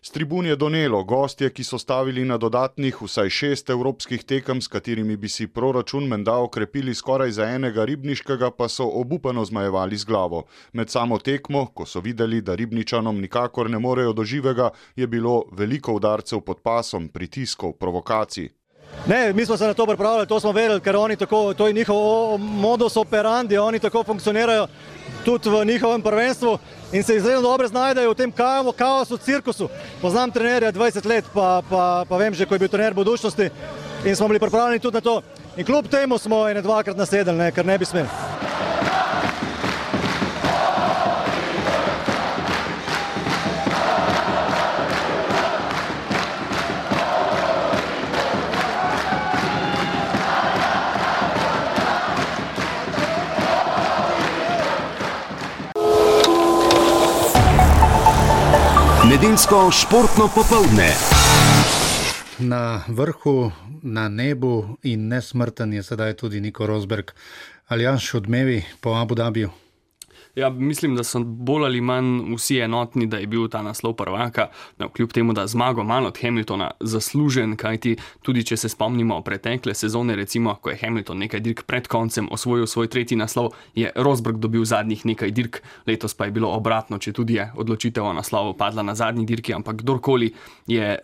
S 0.01 0.09
tribun 0.09 0.45
je 0.45 0.55
donelo 0.55 1.03
gostje, 1.03 1.51
ki 1.53 1.63
so 1.63 1.77
stavili 1.77 2.23
na 2.25 2.37
dodatnih 2.41 3.01
vsaj 3.03 3.29
šest 3.29 3.69
evropskih 3.69 4.23
tekem, 4.25 4.61
s 4.61 4.67
katerimi 4.67 5.13
bi 5.17 5.29
si 5.29 5.45
proračun 5.47 6.07
menda 6.09 6.39
okrepili 6.41 6.95
skoraj 6.95 7.35
za 7.37 7.45
enega 7.45 7.85
ribniškega, 7.85 8.49
pa 8.57 8.67
so 8.67 8.87
obupano 9.01 9.45
zmajevali 9.45 9.97
z 9.97 10.05
glavo. 10.09 10.43
Med 10.73 10.89
samo 10.89 11.19
tekmo, 11.19 11.67
ko 11.75 11.85
so 11.85 12.01
videli, 12.01 12.41
da 12.41 12.55
ribničanom 12.55 13.21
nikakor 13.21 13.69
ne 13.69 13.79
morejo 13.79 14.13
do 14.13 14.23
živega, 14.23 14.71
je 14.95 15.07
bilo 15.07 15.43
veliko 15.51 15.93
udarcev 15.93 16.41
pod 16.41 16.65
pasom, 16.65 17.07
pritiskov, 17.07 17.77
provokacij. 17.77 18.49
Ne, 19.07 19.33
mi 19.33 19.45
smo 19.45 19.57
se 19.57 19.67
na 19.67 19.73
to 19.73 19.85
pripravljali, 19.85 20.27
to 20.27 20.39
smo 20.39 20.51
vedeli, 20.51 20.81
ker 20.81 20.95
oni 20.95 21.15
tako, 21.15 21.53
to 21.53 21.67
je 21.67 21.73
njihov 21.73 22.37
modus 22.37 22.97
operandi, 22.97 23.57
oni 23.57 23.79
tako 23.79 24.03
funkcionirajo 24.03 24.67
tudi 25.25 25.49
v 25.49 25.65
njihovem 25.65 26.01
prvenstvu 26.01 26.57
in 26.91 27.03
se 27.03 27.15
izredno 27.15 27.41
dobro 27.41 27.67
znajdejo 27.67 28.11
v 28.11 28.15
tem 28.15 28.31
kaosu, 28.77 29.17
cirkusu. 29.17 29.69
Poznam 30.01 30.31
trenerja 30.31 30.71
20 30.71 31.05
let, 31.05 31.25
pa, 31.33 31.61
pa, 31.69 32.05
pa 32.09 32.17
vem 32.17 32.33
že, 32.33 32.45
ko 32.45 32.55
je 32.55 32.59
bil 32.59 32.67
trener 32.67 32.93
budučnosti 32.93 33.49
in 34.05 34.15
smo 34.15 34.27
bili 34.27 34.39
pripravljeni 34.39 34.79
tudi 34.79 34.95
na 34.95 35.01
to. 35.01 35.21
In 35.57 35.65
kljub 35.65 35.87
temu 35.87 36.17
smo 36.17 36.47
ene 36.49 36.61
dvakrat 36.61 36.97
nasedeli, 36.97 37.37
ne, 37.37 37.51
ker 37.51 37.65
ne 37.65 37.77
bi 37.77 37.85
smeli. 37.85 38.07
Nedeljsko 59.21 59.71
športno 59.71 60.29
popoldne. 60.35 60.89
Na 62.39 62.81
vrhu, 62.87 63.51
na 63.81 64.09
nebu 64.09 64.77
in 64.83 65.07
nesmrten 65.07 65.73
je 65.73 65.83
sedaj 65.83 66.13
tudi 66.13 66.41
Niko 66.41 66.65
Rosberg. 66.65 67.11
Ali 67.67 67.83
jaš 67.83 68.13
odmevi 68.13 68.63
po 68.79 68.93
Abu 68.93 69.15
Dhabiju? 69.15 69.49
Ja, 70.35 70.49
mislim, 70.49 70.95
da 70.95 71.03
so 71.03 71.19
bolj 71.19 71.65
ali 71.65 71.81
manj 71.81 72.35
vsi 72.35 72.57
enotni, 72.59 73.05
da 73.07 73.17
je 73.17 73.27
bil 73.27 73.47
ta 73.51 73.61
naslov 73.61 73.93
prvaka, 73.99 74.47
no, 74.79 74.89
kljub 74.89 75.11
temu, 75.11 75.33
da 75.33 75.47
zmago 75.47 75.83
malo 75.83 76.07
od 76.07 76.19
Hamiltona 76.21 76.71
zaslužen, 76.79 77.57
kajti 77.57 77.97
tudi 78.21 78.45
če 78.47 78.57
se 78.57 78.69
spomnimo 78.69 79.21
pretekle 79.21 79.73
sezone, 79.75 80.15
recimo, 80.15 80.55
ko 80.55 80.69
je 80.71 80.77
Hamilton 80.81 81.19
nekaj 81.25 81.39
dirk 81.39 81.63
pred 81.67 81.87
koncem 81.87 82.29
osvojil 82.31 82.67
svoj 82.67 82.87
tretji 82.87 83.17
naslov, 83.17 83.51
je 83.75 83.91
Rosberg 83.95 84.39
dobil 84.39 84.63
zadnjih 84.65 85.05
nekaj 85.05 85.31
dirk, 85.31 85.59
letos 85.87 86.13
pa 86.13 86.25
je 86.25 86.31
bilo 86.31 86.53
obratno, 86.55 86.97
če 86.97 87.11
tudi 87.13 87.35
je 87.35 87.51
odločitev 87.55 88.05
o 88.05 88.13
naslovu 88.13 88.53
padla 88.57 88.87
na 88.87 88.95
zadnji 88.95 89.25
dirki, 89.25 89.53
ampak 89.53 89.83
kdorkoli 89.83 90.31
je 90.67 90.95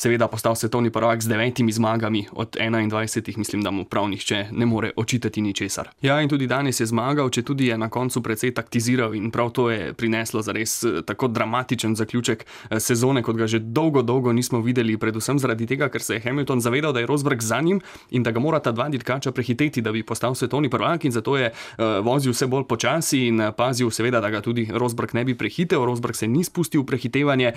seveda 0.00 0.28
postal 0.28 0.56
svetovni 0.56 0.90
prvak 0.90 1.20
z 1.20 1.28
devetimi 1.28 1.72
zmagami 1.72 2.24
od 2.32 2.56
21, 2.56 3.36
mislim, 3.38 3.62
da 3.62 3.70
mu 3.70 3.84
prav 3.84 4.08
nihče 4.08 4.46
ne 4.50 4.66
more 4.66 4.90
očitati 4.96 5.40
ničesar. 5.40 5.88
Ja, 6.02 6.20
in 6.20 6.28
tudi 6.28 6.46
danes 6.46 6.80
je 6.80 6.86
zmagal, 6.86 7.28
če 7.28 7.42
tudi 7.42 7.66
je 7.66 7.76
na 7.78 7.90
koncu 7.92 8.22
precej 8.22 8.54
taktiziral 8.56 9.14
in 9.14 9.28
prav 9.30 9.50
to 9.52 9.68
je 9.70 9.92
prineslo 9.92 10.40
za 10.42 10.52
res 10.56 10.84
eh, 10.84 11.02
tako 11.04 11.28
dramatičen 11.28 11.96
zaključek 11.96 12.44
eh, 12.46 12.80
sezone, 12.80 13.22
kot 13.22 13.36
ga 13.36 13.46
že 13.46 13.58
dolgo, 13.58 14.02
dolgo 14.02 14.32
nismo 14.32 14.62
videli, 14.64 14.96
predvsem 14.96 15.38
zaradi 15.38 15.66
tega, 15.66 15.90
ker 15.92 16.02
se 16.02 16.16
je 16.16 16.24
Hamilton 16.24 16.64
zavedal, 16.64 16.96
da 16.96 17.04
je 17.04 17.06
Rosberg 17.06 17.42
za 17.42 17.60
njim 17.60 17.80
in 18.10 18.22
da 18.22 18.30
ga 18.30 18.40
mora 18.40 18.60
ta 18.60 18.72
dva 18.72 18.88
dirkača 18.88 19.32
prehiteti, 19.36 19.84
da 19.84 19.92
bi 19.92 20.02
postal 20.02 20.34
svetovni 20.34 20.70
prvak 20.70 21.04
in 21.04 21.12
zato 21.12 21.36
je 21.36 21.52
uh, 21.52 22.00
vozil 22.04 22.32
vse 22.32 22.46
bolj 22.46 22.64
počasi 22.64 23.26
in 23.28 23.42
pazil, 23.56 23.90
seveda, 23.90 24.20
da 24.20 24.30
ga 24.30 24.40
tudi 24.40 24.64
Rosberg 24.72 25.12
ne 25.14 25.24
bi 25.24 25.36
prehitel. 25.36 25.84
Rosberg 25.84 26.16
se 26.16 26.28
ni 26.28 26.44
spustil 26.44 26.82
v 26.82 26.86
prehitevanje, 26.86 27.52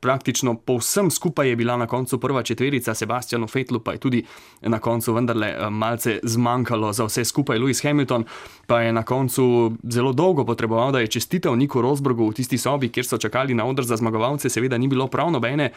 praktično 0.00 0.54
povsem 0.54 1.10
skupaj 1.10 1.48
je 1.48 1.56
bila 1.56 1.79
na 1.80 1.88
koncu 1.88 2.20
prva 2.20 2.42
četverica, 2.42 2.94
Sebastianu 2.94 3.48
Fetlu 3.48 3.80
pa 3.80 3.96
je 3.96 3.98
tudi 3.98 4.20
na 4.62 4.78
koncu 4.78 5.12
vendarle 5.16 5.48
eh, 5.48 5.70
malce 5.70 6.18
zmanjkalo 6.22 6.92
za 6.92 7.08
vse 7.08 7.24
skupaj. 7.24 7.58
Lewis 7.58 7.82
Hamilton 7.82 8.24
pa 8.66 8.80
je 8.80 8.92
na 8.92 9.02
koncu 9.02 9.72
zelo 9.82 10.12
dolgo 10.12 10.44
potreboval, 10.44 10.92
da 10.92 11.00
je 11.00 11.06
čestitev 11.16 11.56
Niku 11.56 11.82
Rosbergu 11.82 12.28
v 12.28 12.36
tisti 12.36 12.58
sobi, 12.58 12.92
kjer 12.92 13.06
so 13.06 13.18
čakali 13.18 13.54
na 13.54 13.66
odr 13.66 13.82
za 13.82 13.96
zmagovalce, 13.96 14.48
seveda 14.48 14.78
ni 14.78 14.88
bilo 14.88 15.06
prav 15.06 15.30
nobene. 15.30 15.72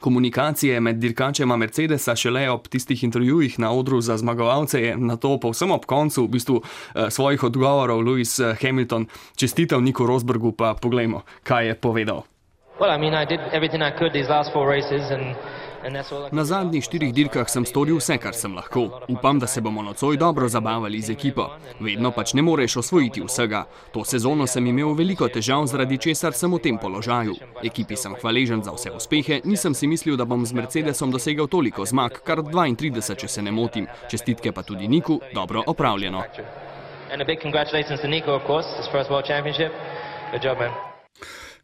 Komunikacije 0.00 0.80
med 0.80 0.96
dirkačema 0.96 1.56
Mercedesa, 1.56 2.16
šele 2.16 2.46
ob 2.50 2.68
tistih 2.68 3.04
intervjujih 3.04 3.58
na 3.58 3.72
odru 3.72 4.00
za 4.00 4.16
zmagovalce, 4.16 4.80
je 4.80 4.96
na 4.96 5.16
to, 5.16 5.36
povsem 5.40 5.70
ob 5.70 5.84
koncu 5.84 6.24
v 6.24 6.28
bistvu, 6.28 6.62
eh, 6.94 7.10
svojih 7.10 7.44
odgovorov, 7.44 8.00
Lewis 8.00 8.40
eh, 8.40 8.56
Hamilton 8.62 9.06
čestitev 9.36 9.80
Niku 9.80 10.06
Rosbergu, 10.06 10.52
pa 10.52 10.74
poglejmo, 10.74 11.22
kaj 11.42 11.66
je 11.66 11.74
povedal. 11.74 12.24
Na 16.32 16.44
zadnjih 16.44 16.84
štirih 16.84 17.12
dirkah 17.14 17.48
sem 17.48 17.64
storil 17.64 17.96
vse, 17.96 18.16
kar 18.20 18.34
sem 18.36 18.54
lahko. 18.56 19.02
Upam, 19.08 19.38
da 19.38 19.46
se 19.46 19.60
bomo 19.60 19.82
nocoj 19.82 20.16
dobro 20.16 20.48
zabavali 20.48 21.00
z 21.00 21.12
ekipo. 21.12 21.46
Vedno 21.80 22.10
pač 22.10 22.34
ne 22.34 22.42
moreš 22.42 22.76
osvojiti 22.76 23.22
vsega. 23.24 23.64
To 23.92 24.04
sezono 24.04 24.46
sem 24.46 24.66
imel 24.66 24.94
veliko 24.94 25.28
težav, 25.28 25.66
zaradi 25.66 25.98
česar 25.98 26.32
sem 26.32 26.52
v 26.52 26.58
tem 26.58 26.78
položaju. 26.78 27.36
Ekipi 27.64 27.96
sem 27.96 28.16
hvaležen 28.20 28.64
za 28.64 28.72
vse 28.76 28.92
uspehe, 28.96 29.40
nisem 29.44 29.74
si 29.74 29.86
mislil, 29.86 30.16
da 30.16 30.24
bom 30.24 30.46
z 30.46 30.52
Mercedesom 30.52 31.12
dosegel 31.12 31.48
toliko 31.48 31.84
zmag, 31.84 32.20
kar 32.24 32.44
32, 32.44 33.16
če 33.16 33.28
se 33.28 33.42
ne 33.42 33.52
motim. 33.52 33.88
Čestitke 34.08 34.52
pa 34.52 34.62
tudi 34.62 34.88
Niku, 34.88 35.20
dobro 35.34 35.64
opravljeno. 35.66 36.24
And 37.12 37.20
a 37.20 37.24
big 37.24 37.40
congratulations 37.42 38.00
to 38.00 38.08
Nico, 38.08 38.32
of 38.32 38.46
course, 38.46 38.68
his 38.76 38.88
first 38.92 39.10
world 39.10 39.26
championship. 39.26 39.72
Good 40.32 40.44
job, 40.44 40.58
man. 40.58 40.89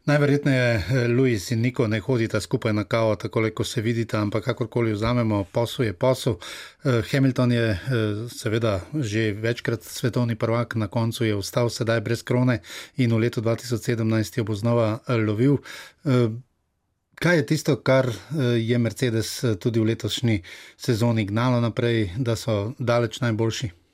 Najverjetneje 0.07 0.75
eh, 0.75 1.07
Luis 1.07 1.51
in 1.51 1.61
Niko 1.61 1.87
ne 1.87 1.99
hodita 1.99 2.39
skupaj 2.41 2.73
na 2.73 2.83
kavo, 2.83 3.15
tako 3.15 3.49
kot 3.55 3.67
se 3.67 3.81
vidita, 3.81 4.21
ampak 4.21 4.43
kakorkoli 4.43 4.93
vzamemo, 4.93 5.43
posel 5.51 5.85
je 5.85 5.93
posel. 5.93 6.35
Eh, 6.83 7.01
Hamilton 7.11 7.51
je 7.51 7.69
eh, 7.69 7.79
seveda 8.31 8.79
že 8.93 9.31
večkrat 9.31 9.83
svetovni 9.83 10.35
prvak, 10.35 10.75
na 10.75 10.87
koncu 10.87 11.25
je 11.25 11.35
ostal 11.35 11.69
sedaj 11.69 12.01
brez 12.01 12.23
krone 12.23 12.59
in 12.95 13.11
v 13.13 13.17
letu 13.17 13.41
2017 13.41 14.37
jo 14.37 14.43
bo 14.43 14.55
znova 14.55 14.99
lovil. 15.07 15.57
Kaj 17.15 17.35
je 17.35 17.45
tisto, 17.45 17.75
kar 17.75 18.07
je 18.57 18.77
Mercedes 18.77 19.43
tudi 19.59 19.79
v 19.79 19.83
letošnji 19.83 20.41
sezoni 20.77 21.25
gnalo 21.25 21.59
naprej, 21.61 22.11
da 22.17 22.35
so 22.35 22.73
daleč 22.79 23.19
najboljši? 23.19 23.86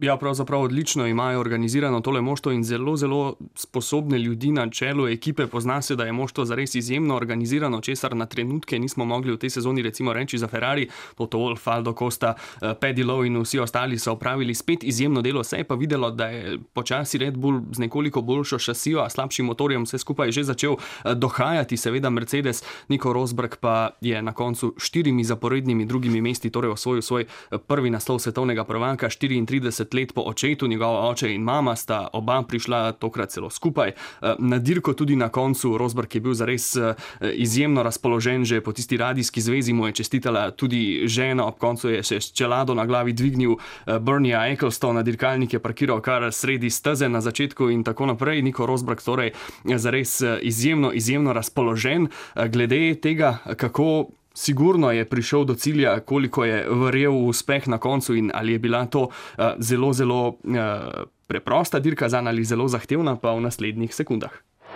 Ja, 0.00 0.16
pravzaprav 0.16 0.60
odlično 0.60 1.06
imajo 1.06 1.40
organizirano 1.40 2.00
tole 2.00 2.20
moštvo 2.20 2.52
in 2.52 2.64
zelo, 2.64 2.96
zelo 2.96 3.36
sposobne 3.54 4.18
ljudi 4.18 4.52
na 4.52 4.70
čelu 4.70 5.08
ekipe. 5.08 5.46
Pozna 5.46 5.82
se, 5.82 5.96
da 5.96 6.04
je 6.04 6.12
moštvo 6.12 6.44
zares 6.44 6.74
izjemno 6.74 7.16
organizirano, 7.16 7.80
česar 7.80 8.16
na 8.16 8.26
trenutke 8.26 8.78
nismo 8.78 9.04
mogli 9.04 9.32
v 9.32 9.38
tej 9.38 9.50
sezoni 9.50 9.82
recimo 9.82 10.12
reči 10.12 10.38
za 10.38 10.48
Ferrari, 10.48 10.88
Toto 11.16 11.38
Wolf, 11.38 11.62
Aldo 11.64 11.94
Costa, 11.98 12.34
eh, 12.62 12.74
Paddy 12.80 13.04
Lowe 13.04 13.26
in 13.26 13.40
vsi 13.42 13.58
ostali 13.58 13.98
so 13.98 14.12
opravili 14.12 14.54
spet 14.54 14.84
izjemno 14.84 15.22
delo. 15.22 15.44
Se 15.44 15.56
je 15.56 15.64
pa 15.64 15.74
videlo, 15.74 16.10
da 16.10 16.26
je 16.26 16.58
počasi 16.72 17.18
Red 17.18 17.36
Bull 17.36 17.60
z 17.72 17.78
nekoliko 17.78 18.22
boljšo 18.22 18.58
šasijo, 18.58 19.00
a 19.00 19.10
slabšim 19.10 19.46
motorjem 19.46 19.82
vse 19.82 19.98
skupaj 19.98 20.30
že 20.30 20.44
začel 20.44 20.76
eh, 20.78 21.14
dohajati, 21.14 21.76
seveda 21.76 22.10
Mercedes, 22.10 22.62
Niko 22.88 23.12
Rosberg 23.12 23.56
pa 23.60 23.90
je 24.00 24.22
na 24.22 24.32
koncu 24.32 24.74
štirimi 24.76 25.24
zaporednimi 25.24 25.86
drugimi 25.86 26.20
mesti 26.20 26.50
torej 26.50 26.70
osvojil 26.70 27.02
svoj 27.02 27.22
eh, 27.22 27.58
prvi 27.58 27.90
naslov 27.90 28.18
svetovnega 28.18 28.64
prvaka 28.64 29.08
34 29.08 29.87
30 29.88 30.08
let 30.08 30.14
po 30.14 30.22
očetu, 30.26 30.66
njegov 30.66 31.10
oče 31.10 31.34
in 31.34 31.42
mama 31.42 31.76
sta 31.76 32.08
oba 32.12 32.42
prišla 32.42 32.92
tokrat 32.92 33.30
celo 33.30 33.50
skupaj. 33.50 33.88
Eh, 33.88 34.34
na 34.38 34.58
dirko 34.58 34.92
tudi 34.92 35.16
na 35.16 35.28
koncu, 35.28 35.78
Rosberg 35.78 36.14
je 36.14 36.20
bil 36.20 36.34
zares 36.34 36.76
eh, 36.76 36.94
izjemno 37.34 37.82
razpoložen, 37.82 38.44
že 38.44 38.60
po 38.60 38.72
tisti 38.72 38.96
radijski 38.96 39.40
zvezi 39.40 39.72
mu 39.72 39.86
je 39.86 39.92
čestitala 39.92 40.50
tudi 40.50 41.02
žena, 41.06 41.46
ob 41.46 41.58
koncu 41.58 41.88
je 41.88 42.02
še 42.02 42.20
s 42.20 42.32
čelado 42.32 42.74
na 42.74 42.86
glavi 42.86 43.12
dvignil 43.12 43.56
eh, 43.56 43.98
Bernie 43.98 44.36
Ecclestone, 44.52 45.02
dirkalnik 45.02 45.52
je 45.52 45.62
parkiral 45.62 46.00
kar 46.00 46.32
sredi 46.32 46.70
steze 46.70 47.08
na 47.08 47.20
začetku 47.20 47.70
in 47.70 47.84
tako 47.84 48.06
naprej. 48.06 48.42
Niko 48.42 48.66
Rosberg 48.66 49.02
torej 49.02 49.32
zares 49.64 50.22
izjemno, 50.42 50.92
izjemno 50.92 51.32
razpoložen 51.32 52.08
glede 52.34 52.94
tega, 52.94 53.38
kako 53.56 54.08
sigurno 54.38 54.92
je 54.94 55.04
prišel 55.04 55.44
do 55.44 55.54
cilja, 55.54 55.98
koliko 56.00 56.44
je 56.44 56.62
verjel 56.70 57.12
v 57.12 57.26
uspeh 57.34 57.66
na 57.68 57.78
koncu 57.78 58.14
in 58.14 58.30
ali 58.34 58.54
je 58.54 58.58
bila 58.58 58.86
to 58.86 59.08
uh, 59.10 59.58
zelo, 59.58 59.92
zelo 59.92 60.28
uh, 60.28 61.08
preprosta 61.26 61.78
dirka 61.78 62.08
za 62.08 62.22
ali 62.22 62.44
zelo 62.44 62.68
zahtevna 62.68 63.16
pa 63.16 63.34
v 63.34 63.40
naslednjih 63.40 63.94
sekundah. 63.94 64.30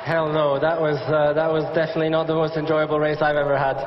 Hell 0.04 0.32
no, 0.32 0.58
that 0.58 0.80
was, 0.80 0.98
uh, 1.06 1.32
that 1.34 1.52
was 1.52 1.64
definitely 1.74 2.10
not 2.10 2.26
the 2.26 2.34
most 2.34 2.56
enjoyable 2.56 2.98
race 2.98 3.22
I've 3.22 3.36
ever 3.36 3.56
had. 3.56 3.78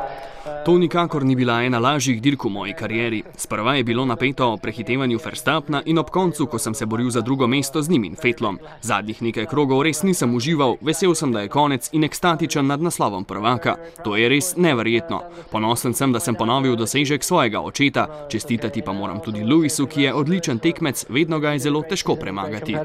To 0.65 0.71
nikakor 0.71 1.23
ni 1.23 1.35
bila 1.35 1.63
ena 1.63 1.79
lažjih 1.79 2.21
dirk 2.21 2.43
v 2.45 2.49
moji 2.49 2.73
karieri. 2.73 3.23
Sprva 3.35 3.73
je 3.75 3.83
bilo 3.83 4.05
napeto 4.05 4.53
o 4.53 4.57
prehitevanju 4.57 5.19
Verstappna 5.25 5.81
in 5.85 5.97
ob 5.97 6.09
koncu, 6.09 6.45
ko 6.45 6.59
sem 6.59 6.73
se 6.73 6.85
boril 6.85 7.09
za 7.09 7.21
drugo 7.21 7.47
mesto 7.47 7.81
z 7.81 7.89
njim 7.89 8.03
in 8.03 8.15
Fetlom. 8.15 8.59
Zadnjih 8.81 9.21
nekaj 9.21 9.45
krogov 9.45 9.81
res 9.83 10.03
nisem 10.03 10.35
užival, 10.35 10.77
vesel 10.81 11.15
sem, 11.15 11.31
da 11.31 11.41
je 11.41 11.49
konec 11.49 11.89
in 11.93 12.03
ekstatičen 12.03 12.67
nad 12.67 12.81
naslovom 12.81 13.25
prvaka. 13.25 13.75
To 14.03 14.15
je 14.15 14.29
res 14.29 14.55
neverjetno. 14.57 15.21
Ponosen 15.51 15.93
sem, 15.93 16.13
da 16.13 16.19
sem 16.19 16.35
ponovil 16.35 16.75
dosežek 16.75 17.23
svojega 17.23 17.61
očeta. 17.61 18.07
Čestitati 18.29 18.81
pa 18.81 18.93
moram 18.93 19.19
tudi 19.19 19.43
Lewisu, 19.43 19.87
ki 19.87 20.01
je 20.01 20.13
odličen 20.13 20.59
tekmec, 20.59 21.05
vedno 21.09 21.39
ga 21.39 21.51
je 21.51 21.59
zelo 21.59 21.81
težko 21.89 22.15
premagati. 22.15 22.77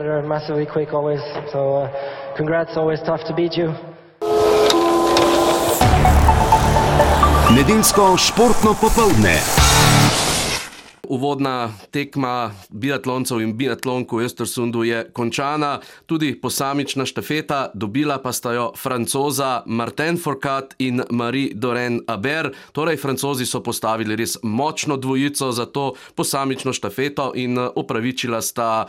Congrats, 2.36 2.76
always 2.76 3.00
tough 3.02 3.24
to 3.24 3.34
beat 3.34 3.56
you. 3.56 3.74
Nedeljsko 7.50 8.16
športno 8.16 8.74
popoldne. 8.80 9.69
Uvodna 11.10 11.72
tekma 11.90 12.52
biatloncev 12.70 13.40
in 13.42 13.56
biatlonk 13.58 14.12
v 14.14 14.22
Estersundu 14.22 14.84
je 14.86 15.00
končana, 15.10 15.80
tudi 16.06 16.36
posamična 16.38 17.02
štafeta, 17.02 17.74
dobila 17.74 18.20
pa 18.22 18.30
sta 18.32 18.52
jo 18.54 18.66
francoza 18.78 19.62
Martin 19.66 20.14
Foucault 20.22 20.78
in 20.78 21.02
Marie 21.10 21.50
Doren 21.54 21.98
Aber. 22.06 22.52
Torej, 22.72 23.00
francozi 23.02 23.46
so 23.46 23.58
postavili 23.58 24.14
res 24.14 24.38
močno 24.42 24.96
dvojico 24.96 25.50
za 25.52 25.66
to 25.66 25.94
posamično 26.14 26.72
štafeto 26.72 27.32
in 27.34 27.58
upravičila 27.58 28.38
sta 28.42 28.86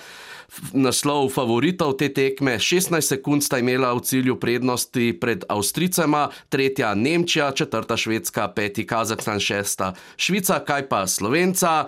naslov 0.74 1.32
favoritov 1.32 1.96
te 1.98 2.12
tekme. 2.14 2.60
16 2.60 3.02
sekund 3.02 3.44
sta 3.44 3.58
imela 3.58 3.94
v 3.96 4.04
cilju 4.04 4.36
prednosti 4.40 5.16
pred 5.18 5.48
Avstricama, 5.50 6.30
tretja 6.50 6.94
Nemčija, 6.96 7.52
četrta 7.52 7.98
Švedska, 7.98 8.52
peti 8.56 8.86
Kazahstan, 8.86 9.40
šesta 9.40 9.94
Švica, 10.18 10.60
kaj 10.60 10.90
pa 10.90 11.08
Slovenca. 11.08 11.88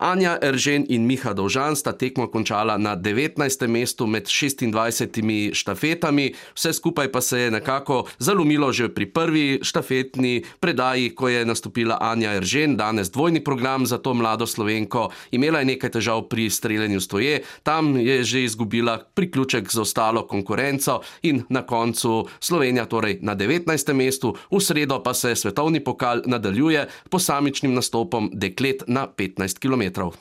Anja 0.00 0.38
Eržen 0.40 0.86
in 0.88 1.04
Miha 1.04 1.34
Dovžan 1.36 1.76
sta 1.76 1.92
tekmo 1.92 2.24
končala 2.32 2.80
na 2.80 2.96
19. 2.96 3.36
mestu 3.68 4.06
med 4.08 4.24
26 4.24 5.52
štafetami, 5.52 6.32
vse 6.56 6.72
skupaj 6.72 7.12
pa 7.12 7.20
se 7.20 7.40
je 7.40 7.50
nekako 7.50 8.06
zalomilo 8.18 8.72
že 8.72 8.88
pri 8.88 9.06
prvi 9.06 9.60
štafetni 9.62 10.44
predaji, 10.60 11.12
ko 11.12 11.28
je 11.28 11.44
nastopila 11.44 11.98
Anja 12.00 12.32
Eržen, 12.32 12.76
danes 12.76 13.10
dvojni 13.10 13.44
program 13.44 13.84
za 13.86 13.98
to 13.98 14.14
mlado 14.14 14.46
slovenko. 14.46 15.10
Imela 15.36 15.58
je 15.60 15.76
nekaj 15.76 15.90
težav 15.90 16.24
pri 16.32 16.48
streljanju 16.50 17.00
stoje, 17.00 17.42
tam 17.62 18.00
je 18.00 18.24
že 18.24 18.44
izgubila 18.44 18.98
priključek 19.14 19.68
z 19.68 19.78
ostalo 19.84 20.24
konkurenco 20.26 21.00
in 21.22 21.44
na 21.48 21.62
koncu 21.62 22.24
Slovenija 22.40 22.86
torej 22.88 23.18
na 23.20 23.36
19. 23.36 23.92
mestu, 23.92 24.32
v 24.50 24.60
sredo 24.60 25.02
pa 25.02 25.14
se 25.14 25.36
svetovni 25.36 25.84
pokal 25.84 26.22
nadaljuje 26.24 26.88
posamičnim 27.10 27.74
nastopom 27.74 28.30
deklet 28.32 28.88
na 28.88 29.04
15 29.06 29.60
km. 29.60 29.89
Petrov. 29.90 30.20